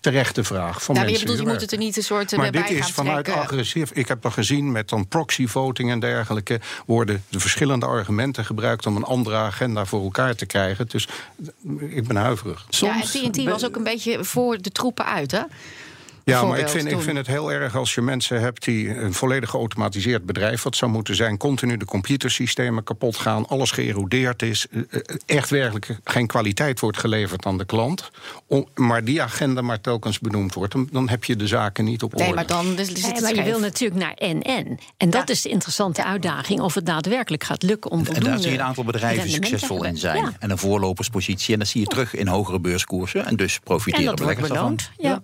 terechte 0.00 0.44
vraag 0.44 0.82
van 0.82 0.94
nou, 0.94 1.06
mensen. 1.06 1.26
Je 1.26 1.32
bedoelt, 1.32 1.48
je 1.48 1.52
moet 1.52 1.62
het 1.62 1.72
er 1.72 1.78
niet 1.78 1.96
een 1.96 2.02
soort 2.02 2.36
Maar 2.36 2.50
dit 2.50 2.70
is 2.70 2.90
vanuit 2.90 3.28
agressief. 3.28 3.90
Ik 3.90 4.08
heb 4.08 4.24
al 4.24 4.30
gezien 4.30 4.72
met 4.72 4.88
dan 4.88 5.08
proxy-voting 5.08 5.90
en 5.90 6.00
dergelijke... 6.00 6.60
worden 6.86 7.24
de 7.28 7.40
verschillende 7.40 7.86
argumenten 7.86 8.44
gebruikt... 8.44 8.86
om 8.86 8.96
een 8.96 9.04
andere 9.04 9.36
agenda 9.36 9.84
voor 9.84 10.02
elkaar 10.02 10.34
te 10.34 10.46
krijgen. 10.46 10.88
Dus 10.88 11.08
ik 11.78 12.06
ben 12.06 12.16
huiverig. 12.16 12.66
Soms 12.68 13.12
ja, 13.12 13.22
en 13.22 13.32
TNT 13.32 13.44
was 13.44 13.64
ook 13.64 13.76
een 13.76 13.84
beetje 13.84 14.24
voor 14.24 14.62
de 14.62 14.70
troepen 14.70 15.04
uit, 15.04 15.30
hè? 15.30 15.42
Ja, 16.28 16.44
maar 16.44 16.58
ik 16.58 16.68
vind, 16.68 16.90
ik 16.90 17.00
vind 17.00 17.16
het 17.16 17.26
heel 17.26 17.52
erg 17.52 17.76
als 17.76 17.94
je 17.94 18.00
mensen 18.00 18.40
hebt 18.40 18.64
die 18.64 18.94
een 18.94 19.14
volledig 19.14 19.50
geautomatiseerd 19.50 20.26
bedrijf, 20.26 20.62
wat 20.62 20.76
zou 20.76 20.90
moeten 20.90 21.14
zijn, 21.14 21.36
continu 21.36 21.76
de 21.76 21.84
computersystemen 21.84 22.84
kapot 22.84 23.16
gaan, 23.16 23.46
alles 23.46 23.70
geërodeerd 23.70 24.42
is, 24.42 24.66
eh, 24.70 24.80
eh, 24.90 25.00
echt 25.26 25.50
werkelijk 25.50 25.98
geen 26.04 26.26
kwaliteit 26.26 26.80
wordt 26.80 26.98
geleverd 26.98 27.46
aan 27.46 27.58
de 27.58 27.64
klant, 27.64 28.10
maar 28.74 29.04
die 29.04 29.22
agenda 29.22 29.62
maar 29.62 29.80
telkens 29.80 30.18
benoemd 30.18 30.54
wordt, 30.54 30.74
dan, 30.92 31.08
heb 31.08 31.24
je 31.24 31.36
de 31.36 31.46
zaken 31.46 31.84
niet 31.84 32.02
op 32.02 32.12
orde. 32.12 32.24
Nee, 32.24 32.34
maar 32.34 32.46
dan 32.46 32.74
dus 32.74 32.92
nee, 32.92 33.20
maar 33.20 33.34
je 33.34 33.42
wil 33.42 33.60
natuurlijk 33.60 34.00
naar 34.00 34.14
NN. 34.18 34.78
En 34.96 35.10
dat 35.10 35.28
is 35.28 35.42
de 35.42 35.48
interessante 35.48 36.04
uitdaging, 36.04 36.60
of 36.60 36.74
het 36.74 36.86
daadwerkelijk 36.86 37.44
gaat 37.44 37.62
lukken 37.62 37.90
om 37.90 38.06
En 38.06 38.22
daar 38.22 38.38
zie 38.38 38.50
je 38.50 38.58
een 38.58 38.62
aantal 38.62 38.84
bedrijven 38.84 39.30
succesvol 39.30 39.84
in 39.84 39.96
zijn. 39.96 40.36
En 40.38 40.50
een 40.50 40.58
voorloperspositie. 40.58 41.52
En 41.52 41.58
dat 41.58 41.68
zie 41.68 41.80
je 41.80 41.86
terug 41.86 42.14
in 42.14 42.26
hogere 42.26 42.60
beurskoersen. 42.60 43.26
En 43.26 43.36
dus 43.36 43.58
profiteren 43.58 44.14
beleggers 44.14 44.48
daarvan. 44.48 44.78
Ja. 44.98 45.22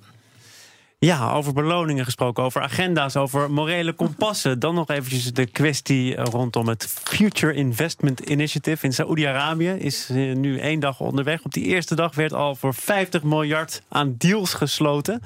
Ja, 1.04 1.32
over 1.32 1.52
beloningen 1.52 2.04
gesproken, 2.04 2.42
over 2.42 2.62
agenda's, 2.62 3.16
over 3.16 3.50
morele 3.50 3.92
kompassen. 3.92 4.58
Dan 4.64 4.74
nog 4.74 4.88
eventjes 4.88 5.32
de 5.32 5.46
kwestie 5.46 6.16
rondom 6.16 6.68
het 6.68 6.86
Future 7.02 7.54
Investment 7.54 8.20
Initiative 8.20 8.86
in 8.86 8.92
Saoedi-Arabië. 8.92 9.70
Is 9.70 10.08
eh, 10.10 10.34
nu 10.34 10.58
één 10.58 10.80
dag 10.80 11.00
onderweg. 11.00 11.44
Op 11.44 11.52
die 11.52 11.64
eerste 11.64 11.94
dag 11.94 12.14
werd 12.14 12.32
al 12.32 12.54
voor 12.54 12.74
50 12.74 13.22
miljard 13.22 13.82
aan 13.88 14.14
deals 14.18 14.54
gesloten. 14.54 15.22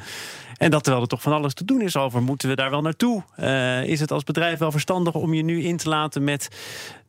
En 0.57 0.71
dat 0.71 0.83
terwijl 0.83 1.03
er 1.03 1.09
toch 1.09 1.23
van 1.23 1.33
alles 1.33 1.55
te 1.55 1.65
doen 1.65 1.81
is 1.81 1.97
over, 1.97 2.23
moeten 2.23 2.49
we 2.49 2.55
daar 2.55 2.71
wel 2.71 2.83
naartoe? 2.83 3.23
Uh, 3.41 3.85
is 3.85 4.01
het 4.01 4.13
als 4.13 4.25
bedrijf 4.25 4.59
wel 4.59 4.71
verstandig 4.71 5.15
om 5.15 5.35
je 5.35 5.43
nu 5.43 5.63
in 5.63 5.77
te 5.77 5.89
laten 5.89 6.25
met 6.25 6.49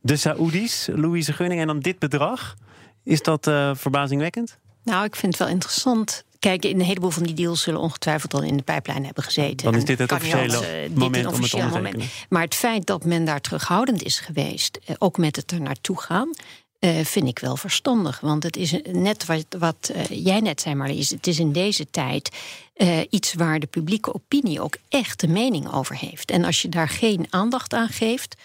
de 0.00 0.16
Saoedi's, 0.16 0.88
Louise 0.94 1.32
Gunning, 1.32 1.60
en 1.60 1.66
dan 1.66 1.80
dit 1.80 1.98
bedrag? 1.98 2.56
Is 3.04 3.22
dat 3.22 3.46
uh, 3.46 3.70
verbazingwekkend? 3.74 4.58
Nou, 4.84 5.04
ik 5.04 5.16
vind 5.16 5.32
het 5.32 5.42
wel 5.42 5.52
interessant 5.52 6.24
Kijk, 6.40 6.64
een 6.64 6.80
heleboel 6.80 7.10
van 7.10 7.22
die 7.22 7.34
deals 7.34 7.62
zullen 7.62 7.80
ongetwijfeld 7.80 8.34
al 8.34 8.42
in 8.42 8.56
de 8.56 8.62
pijplijn 8.62 9.04
hebben 9.04 9.24
gezeten. 9.24 9.64
Dan 9.64 9.74
is 9.74 9.84
dit 9.84 9.98
het 9.98 10.12
officiële 10.12 10.88
uh, 10.88 10.96
moment 10.96 11.26
om 11.26 11.42
het 11.42 11.70
moment. 11.70 12.04
Maar 12.28 12.42
het 12.42 12.54
feit 12.54 12.86
dat 12.86 13.04
men 13.04 13.24
daar 13.24 13.40
terughoudend 13.40 14.02
is 14.02 14.18
geweest, 14.18 14.78
uh, 14.88 14.96
ook 14.98 15.18
met 15.18 15.36
het 15.36 15.50
er 15.50 15.60
naartoe 15.60 16.00
gaan, 16.00 16.30
uh, 16.80 17.04
vind 17.04 17.28
ik 17.28 17.38
wel 17.38 17.56
verstandig. 17.56 18.20
Want 18.20 18.42
het 18.42 18.56
is 18.56 18.74
net 18.92 19.26
wat, 19.26 19.46
wat 19.58 19.92
jij 20.10 20.40
net 20.40 20.60
zei, 20.60 20.74
Marlies. 20.74 21.10
Het 21.10 21.26
is 21.26 21.38
in 21.38 21.52
deze 21.52 21.90
tijd 21.90 22.36
iets 23.10 23.34
waar 23.34 23.60
de 23.60 23.66
publieke 23.66 24.14
opinie 24.14 24.60
ook 24.60 24.76
echt 24.88 25.20
de 25.20 25.28
mening 25.28 25.72
over 25.72 25.96
heeft. 25.96 26.30
En 26.30 26.44
als 26.44 26.62
je 26.62 26.68
daar 26.68 26.88
geen 26.88 27.26
aandacht 27.30 27.74
aan 27.74 27.88
geeft 27.88 28.36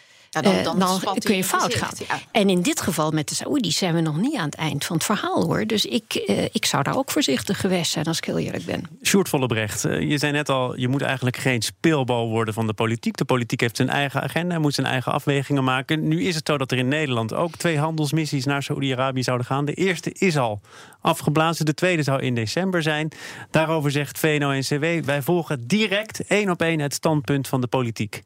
dan, 0.42 0.64
dan, 0.64 0.80
dan 0.80 1.18
kun 1.20 1.36
je 1.36 1.44
fout 1.44 1.74
gaan. 1.74 1.94
En 2.32 2.50
in 2.50 2.62
dit 2.62 2.82
geval 2.82 3.12
met 3.12 3.30
de 3.30 3.36
Saoedi's 3.36 3.78
zijn 3.78 3.94
we 3.94 4.02
nog 4.02 4.18
niet 4.18 4.36
aan 4.36 4.46
het 4.46 4.56
eind 4.56 4.86
van 4.86 4.96
het 4.96 5.06
verhaal 5.06 5.44
hoor. 5.44 5.66
Dus 5.66 5.86
ik, 5.86 6.24
uh, 6.28 6.44
ik 6.44 6.66
zou 6.66 6.84
daar 6.84 6.98
ook 6.98 7.12
voorzichtig 7.12 7.60
geweest 7.60 7.92
zijn 7.92 8.06
als 8.06 8.18
ik 8.18 8.26
heel 8.26 8.38
eerlijk 8.38 8.66
ben. 8.66 8.84
Sjoerd 9.04 9.30
Vollebrecht, 9.30 9.82
je 9.82 10.18
zei 10.18 10.32
net 10.32 10.50
al, 10.50 10.80
je 10.80 10.88
moet 10.88 11.02
eigenlijk 11.02 11.38
geen 11.38 11.62
speelbal 11.62 12.30
worden 12.30 12.54
van 12.54 12.68
de 12.68 12.74
politiek. 12.74 13.18
De 13.18 13.26
politiek 13.26 13.60
heeft 13.60 13.76
zijn 13.76 13.90
eigen 13.90 14.22
agenda, 14.22 14.60
moet 14.60 14.74
zijn 14.74 14.88
eigen 14.88 15.12
afwegingen 15.12 15.64
maken. 15.64 16.08
Nu 16.08 16.24
is 16.24 16.36
het 16.36 16.48
zo 16.48 16.58
dat 16.58 16.72
er 16.72 16.78
in 16.78 16.88
Nederland 16.88 17.34
ook 17.34 17.56
twee 17.56 17.80
handelsmissies 17.80 18.46
naar 18.46 18.64
Saoedi-Arabië 18.64 19.24
zouden 19.24 19.46
gaan. 19.46 19.66
De 19.66 19.74
eerste 19.74 20.12
is 20.12 20.38
al 20.38 20.62
afgeblazen, 21.02 21.66
de 21.66 21.74
tweede 21.74 22.04
zou 22.04 22.22
in 22.22 22.36
december 22.36 22.82
zijn. 22.82 23.12
Daarover 23.52 23.92
zegt 23.92 24.20
VNO-NCW, 24.20 25.06
wij 25.06 25.22
volgen 25.22 25.68
direct 25.68 26.28
één 26.28 26.50
op 26.50 26.62
één 26.62 26.80
het 26.80 26.94
standpunt 26.94 27.48
van 27.48 27.62
de 27.62 27.68
politiek. 27.68 28.24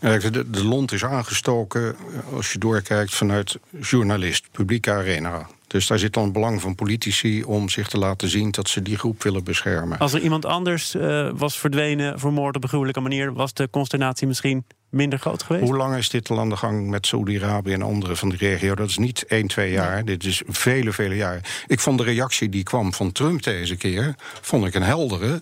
De, 0.00 0.50
de 0.50 0.64
lont 0.64 0.92
is 0.92 1.04
aangestoken, 1.04 1.96
als 2.34 2.52
je 2.52 2.58
doorkijkt, 2.58 3.14
vanuit 3.14 3.58
journalist, 3.80 4.48
publieke 4.50 4.90
arena. 4.90 5.46
Dus 5.68 5.86
daar 5.86 5.98
zit 5.98 6.12
dan 6.12 6.24
het 6.24 6.32
belang 6.32 6.60
van 6.60 6.74
politici 6.74 7.44
om 7.44 7.68
zich 7.68 7.88
te 7.88 7.98
laten 7.98 8.28
zien 8.28 8.50
dat 8.50 8.68
ze 8.68 8.82
die 8.82 8.98
groep 8.98 9.22
willen 9.22 9.44
beschermen. 9.44 9.98
Als 9.98 10.12
er 10.12 10.20
iemand 10.20 10.44
anders 10.44 10.94
uh, 10.94 11.30
was 11.34 11.58
verdwenen, 11.58 12.18
vermoord 12.18 12.56
op 12.56 12.62
een 12.62 12.68
gruwelijke 12.68 13.00
manier, 13.00 13.32
was 13.32 13.52
de 13.52 13.70
consternatie 13.70 14.26
misschien 14.26 14.64
minder 14.88 15.18
groot 15.18 15.42
geweest? 15.42 15.64
Hoe 15.64 15.76
lang 15.76 15.96
is 15.96 16.08
dit 16.08 16.30
al 16.30 16.38
aan 16.38 16.48
de 16.48 16.56
gang 16.56 16.88
met 16.88 17.06
Saudi-Arabië 17.06 17.72
en 17.72 17.82
andere 17.82 18.16
van 18.16 18.28
die 18.28 18.38
regio? 18.38 18.74
Dat 18.74 18.88
is 18.88 18.98
niet 18.98 19.24
1, 19.26 19.46
2 19.46 19.70
jaar. 19.70 20.04
Dit 20.04 20.24
is 20.24 20.42
vele, 20.46 20.92
vele 20.92 21.16
jaren. 21.16 21.42
Ik 21.66 21.80
vond 21.80 21.98
de 21.98 22.04
reactie 22.04 22.48
die 22.48 22.62
kwam 22.62 22.92
van 22.92 23.12
Trump 23.12 23.42
deze 23.42 23.76
keer, 23.76 24.14
vond 24.40 24.66
ik 24.66 24.74
een 24.74 24.82
heldere. 24.82 25.40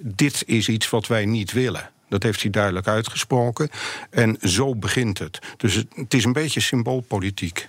Dit 0.00 0.42
is 0.46 0.68
iets 0.68 0.90
wat 0.90 1.06
wij 1.06 1.24
niet 1.24 1.52
willen. 1.52 1.90
Dat 2.10 2.22
heeft 2.22 2.42
hij 2.42 2.50
duidelijk 2.50 2.86
uitgesproken. 2.86 3.70
En 4.10 4.36
zo 4.40 4.76
begint 4.76 5.18
het. 5.18 5.38
Dus 5.56 5.74
het, 5.74 6.14
is 6.14 6.24
een 6.24 6.32
beetje 6.32 6.60
symboolpolitiek. 6.60 7.68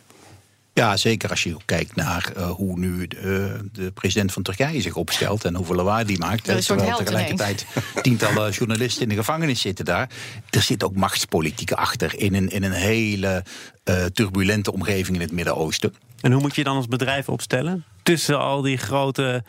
Ja, 0.74 0.98
zeker 0.98 1.30
als 1.30 1.44
je 1.44 1.56
kijkt 1.66 1.96
naar 1.96 2.32
uh, 2.38 2.50
hoe 2.50 2.80
nu 2.80 3.08
de, 3.08 3.18
uh, 3.18 3.70
de, 3.72 3.92
president 3.92 4.32
van 4.32 4.44
Turkije 4.44 4.82
zich 4.82 4.96
opstelt 4.96 5.46
en 5.46 5.56
hoeveel 5.56 5.76
lawaai 5.76 6.06
die 6.06 6.18
maakt. 6.18 6.48
Er 6.48 6.66
terwijl 6.66 6.98
tegelijkertijd 6.98 7.66
tientallen 8.02 8.52
journalisten 8.60 9.02
in 9.02 9.10
de 9.10 9.16
gevangenis 9.16 9.62
zitten 9.62 9.86
daar. 9.86 10.10
Er 10.50 10.62
zit 10.62 10.84
ook 10.84 10.96
machtspolitiek 10.96 11.72
achter 11.72 12.20
in 12.20 12.34
een, 12.34 12.50
in 12.50 12.64
een 12.64 12.72
hele 12.72 13.44
uh, 13.86 14.06
turbulente 14.06 14.74
omgeving 14.74 15.16
in 15.16 15.22
het 15.22 15.32
Midden-Oosten. 15.32 15.94
En 16.22 16.32
hoe 16.32 16.42
moet 16.42 16.56
je 16.56 16.64
dan 16.64 16.76
als 16.76 16.88
bedrijf 16.88 17.30
opstellen? 17.30 17.84
Tussen 18.04 18.40
al 18.40 18.62
die 18.62 18.78
grote 18.78 19.44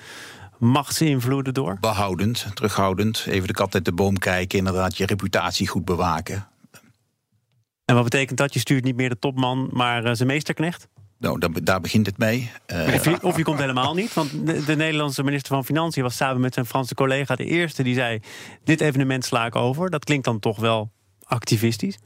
machtsinvloeden 0.63 1.55
door? 1.55 1.77
Behoudend, 1.81 2.47
terughoudend. 2.55 3.25
Even 3.29 3.47
de 3.47 3.53
kat 3.53 3.75
uit 3.75 3.85
de 3.85 3.93
boom 3.93 4.19
kijken. 4.19 4.59
Inderdaad, 4.59 4.97
je 4.97 5.07
reputatie 5.07 5.69
goed 5.69 5.85
bewaken. 5.85 6.47
En 7.85 7.95
wat 7.95 8.05
betekent 8.05 8.39
dat? 8.39 8.55
Je 8.55 8.61
stuurt 8.61 8.85
niet 8.85 8.97
meer 8.97 9.09
de 9.09 9.19
topman, 9.19 9.69
maar 9.73 10.05
uh, 10.05 10.11
zijn 10.13 10.29
meesterknecht? 10.29 10.89
Nou, 11.19 11.39
daar, 11.39 11.51
daar, 11.63 11.81
begint 11.81 12.07
het 12.07 12.19
mee. 12.19 12.51
Uh, 12.67 12.95
of, 12.95 13.05
je, 13.05 13.23
of, 13.23 13.37
je, 13.37 13.43
komt 13.43 13.59
helemaal 13.59 13.95
niet. 13.95 14.15
Want 14.15 14.47
de, 14.47 14.65
de, 14.65 14.77
Nederlandse 14.77 15.23
minister 15.23 15.55
van 15.55 15.65
Financiën 15.65 16.03
was 16.03 16.17
samen 16.17 16.41
met 16.41 16.55
zijn 16.55 16.67
Franse 16.67 16.95
collega 16.95 17.35
de 17.37 17.45
eerste 17.45 17.83
die 17.83 17.95
zei: 17.95 18.21
Dit 18.65 18.81
evenement 18.81 19.25
sla 19.25 19.47
ik 19.47 19.57
over. 19.57 19.91
Dat 19.91 20.05
klinkt 20.05 20.25
dan 20.25 20.39
toch 20.39 20.59
wel 20.59 20.91
activistisch? 21.33 21.99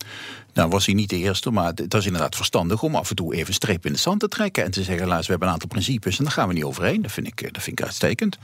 Nou, 0.54 0.68
was 0.68 0.86
hij 0.86 0.94
niet 0.94 1.10
de 1.10 1.16
eerste, 1.16 1.50
maar 1.50 1.72
het 1.74 1.94
is 1.94 2.06
inderdaad 2.06 2.36
verstandig 2.36 2.82
om 2.82 2.94
af 2.94 3.10
en 3.10 3.16
toe 3.16 3.34
even 3.34 3.48
een 3.48 3.54
streep 3.54 3.86
in 3.86 3.92
de 3.92 3.98
zand 3.98 4.20
te 4.20 4.28
trekken 4.28 4.64
en 4.64 4.70
te 4.70 4.82
zeggen: 4.82 5.06
laat, 5.06 5.24
we 5.24 5.30
hebben 5.30 5.48
een 5.48 5.54
aantal 5.54 5.68
principes 5.68 6.18
en 6.18 6.24
daar 6.24 6.32
gaan 6.32 6.48
we 6.48 6.54
niet 6.54 6.64
overheen. 6.64 7.02
Dat 7.02 7.12
vind 7.12 7.26
ik, 7.26 7.52
dat 7.52 7.62
vind 7.62 7.78
ik 7.78 7.84
uitstekend. 7.84 8.38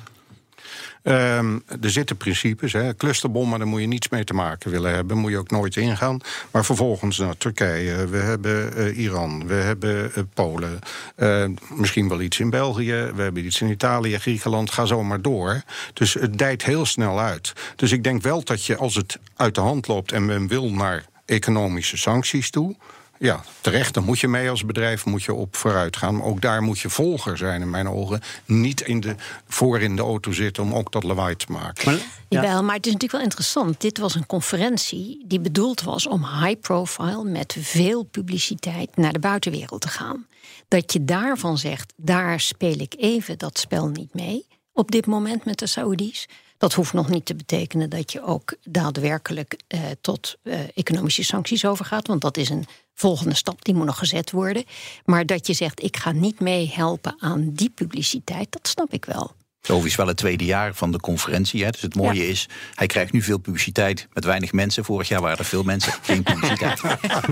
Um, 1.03 1.63
er 1.81 1.91
zitten 1.91 2.17
principes. 2.17 2.73
Hè. 2.73 2.95
Clusterbommen, 2.97 3.59
daar 3.59 3.69
moet 3.69 3.81
je 3.81 3.87
niets 3.87 4.09
mee 4.09 4.25
te 4.25 4.35
maken 4.35 4.71
willen 4.71 4.95
hebben. 4.95 5.19
Moet 5.19 5.31
je 5.31 5.39
ook 5.39 5.51
nooit 5.51 5.77
ingaan. 5.77 6.21
Maar 6.51 6.65
vervolgens 6.65 7.19
naar 7.19 7.37
Turkije. 7.37 8.07
We 8.07 8.17
hebben 8.17 8.73
uh, 8.77 8.99
Iran. 8.99 9.47
We 9.47 9.55
hebben 9.55 10.13
uh, 10.17 10.25
Polen. 10.35 10.79
Uh, 11.17 11.45
misschien 11.77 12.09
wel 12.09 12.21
iets 12.21 12.41
in 12.41 12.51
België. 12.51 13.11
We 13.15 13.23
hebben 13.23 13.45
iets 13.45 13.61
in 13.61 13.71
Italië, 13.71 14.19
Griekenland. 14.19 14.71
Ga 14.71 14.85
zo 14.85 15.03
maar 15.03 15.23
door. 15.23 15.63
Dus 15.93 16.15
het 16.15 16.39
dijt 16.39 16.65
heel 16.65 16.87
snel 16.87 17.21
uit. 17.21 17.53
Dus 17.77 17.93
ik 17.93 18.05
denk 18.05 18.23
wel 18.23 18.45
dat 18.45 18.65
je, 18.65 18.77
als 18.77 18.95
het 18.95 19.19
uit 19.37 19.55
de 19.55 19.61
hand 19.61 19.89
loopt... 19.89 20.13
en 20.13 20.25
men 20.25 20.49
wil 20.49 20.71
naar 20.71 21.05
economische 21.25 21.97
sancties 21.97 22.51
toe 22.51 22.77
ja, 23.23 23.45
terecht, 23.61 23.95
dan 23.95 24.05
moet 24.05 24.19
je 24.19 24.29
mee 24.29 24.51
als 24.51 24.65
bedrijf 24.65 25.05
moet 25.05 25.23
je 25.23 25.35
op 25.35 25.57
vooruit 25.57 25.97
gaan. 25.97 26.17
Maar 26.17 26.27
ook 26.27 26.41
daar 26.41 26.63
moet 26.63 26.79
je 26.79 26.89
volger 26.89 27.37
zijn, 27.37 27.61
in 27.61 27.71
mijn 27.71 27.89
ogen. 27.89 28.21
Niet 28.45 28.81
in 28.81 29.01
de, 29.01 29.15
voor 29.49 29.81
in 29.81 29.97
de 29.97 30.03
auto 30.03 30.33
zitten 30.33 30.63
om 30.63 30.75
ook 30.75 30.93
dat 30.93 31.03
lawaai 31.03 31.37
te 31.37 31.47
maken. 31.49 31.85
Maar, 31.85 31.95
ja. 32.29 32.43
Jawel, 32.43 32.63
maar 32.63 32.77
het 32.77 32.87
is 32.87 32.93
natuurlijk 32.93 33.13
wel 33.13 33.23
interessant. 33.23 33.81
Dit 33.81 33.99
was 33.99 34.15
een 34.15 34.27
conferentie 34.27 35.25
die 35.27 35.41
bedoeld 35.41 35.83
was 35.83 36.07
om 36.07 36.25
high 36.25 36.61
profile... 36.61 37.25
met 37.25 37.57
veel 37.61 38.03
publiciteit 38.03 38.97
naar 38.97 39.13
de 39.13 39.19
buitenwereld 39.19 39.81
te 39.81 39.89
gaan. 39.89 40.27
Dat 40.69 40.93
je 40.93 41.05
daarvan 41.05 41.59
zegt, 41.59 41.93
daar 41.97 42.41
speel 42.41 42.79
ik 42.79 42.95
even 42.97 43.39
dat 43.39 43.59
spel 43.59 43.89
niet 43.89 44.15
mee... 44.15 44.47
op 44.73 44.91
dit 44.91 45.07
moment 45.07 45.45
met 45.45 45.59
de 45.59 45.67
Saoedi's. 45.67 46.29
Dat 46.59 46.73
hoeft 46.73 46.93
nog 46.93 47.09
niet 47.09 47.27
te 47.27 47.35
betekenen 47.35 47.91
dat 47.91 48.13
je 48.13 48.23
ook 48.23 48.55
daadwerkelijk 48.65 49.57
eh, 49.67 49.81
tot 50.01 50.37
eh, 50.43 50.61
economische 50.75 51.25
sancties 51.25 51.65
overgaat. 51.65 52.07
Want 52.07 52.21
dat 52.21 52.37
is 52.37 52.49
een 52.49 52.67
volgende 52.95 53.35
stap, 53.35 53.65
die 53.65 53.75
moet 53.75 53.87
nog 53.87 53.99
gezet 53.99 54.31
worden. 54.31 54.65
Maar 55.05 55.27
dat 55.27 55.47
je 55.47 55.53
zegt, 55.53 55.83
ik 55.83 55.97
ga 55.97 56.13
niet 56.13 56.41
meehelpen 56.41 57.15
aan 57.19 57.51
die 57.53 57.71
publiciteit, 57.71 58.53
dat 58.53 58.69
snap 58.69 58.93
ik 58.93 59.05
wel. 59.05 59.35
Zo 59.63 59.83
is 59.83 59.97
wel 59.97 60.07
het 60.07 60.17
tweede 60.17 60.45
jaar 60.45 60.75
van 60.75 60.93
de 60.93 60.99
conferentie. 60.99 61.65
Hè. 61.65 61.71
Dus 61.71 61.83
het 61.83 61.95
mooie 61.95 62.29
is, 62.29 62.49
hij 62.75 62.87
krijgt 62.87 63.13
nu 63.13 63.23
veel 63.23 63.39
publiciteit 63.39 64.09
met 64.13 64.25
weinig 64.25 64.53
mensen. 64.53 64.85
Vorig 64.85 65.09
jaar 65.09 65.21
waren 65.21 65.39
er 65.39 65.45
veel 65.45 65.63
mensen, 65.63 65.93
geen 66.03 66.23
publiciteit. 66.33 66.83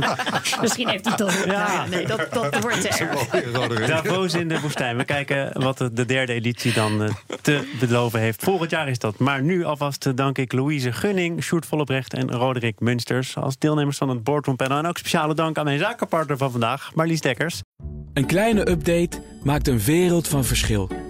Misschien 0.60 0.88
heeft 0.88 1.06
hij 1.06 1.16
toch. 1.16 1.44
Ja, 1.44 1.86
nee, 1.86 2.06
dat, 2.06 2.32
dat 2.32 2.60
wordt 2.60 3.00
er. 3.00 3.86
Davos 3.86 4.34
in 4.34 4.48
de 4.48 4.60
woestijn. 4.60 4.96
We 4.96 5.04
kijken 5.04 5.62
wat 5.62 5.78
de 5.78 6.06
derde 6.06 6.32
editie 6.32 6.72
dan 6.72 7.02
eh, 7.02 7.10
te 7.40 7.76
beloven 7.80 8.20
heeft. 8.20 8.42
Volgend 8.42 8.70
jaar 8.70 8.88
is 8.88 8.98
dat. 8.98 9.18
Maar 9.18 9.42
nu 9.42 9.64
alvast 9.64 10.16
dank 10.16 10.38
ik 10.38 10.52
Louise 10.52 10.92
Gunning, 10.92 11.42
Sjoerd 11.42 11.66
Vollebrecht 11.66 12.14
en 12.14 12.30
Roderick 12.30 12.80
Munsters 12.80 13.36
als 13.36 13.58
deelnemers 13.58 13.96
van 13.96 14.08
het 14.08 14.24
Boardroom 14.24 14.56
Panel. 14.56 14.78
En 14.78 14.86
ook 14.86 14.98
speciale 14.98 15.34
dank 15.34 15.58
aan 15.58 15.64
mijn 15.64 15.78
zakenpartner 15.78 16.36
van 16.36 16.50
vandaag, 16.50 16.90
Marlies 16.94 17.20
Dekkers. 17.20 17.60
Een 18.14 18.26
kleine 18.26 18.70
update 18.70 19.22
maakt 19.42 19.68
een 19.68 19.80
wereld 19.80 20.28
van 20.28 20.44
verschil. 20.44 21.10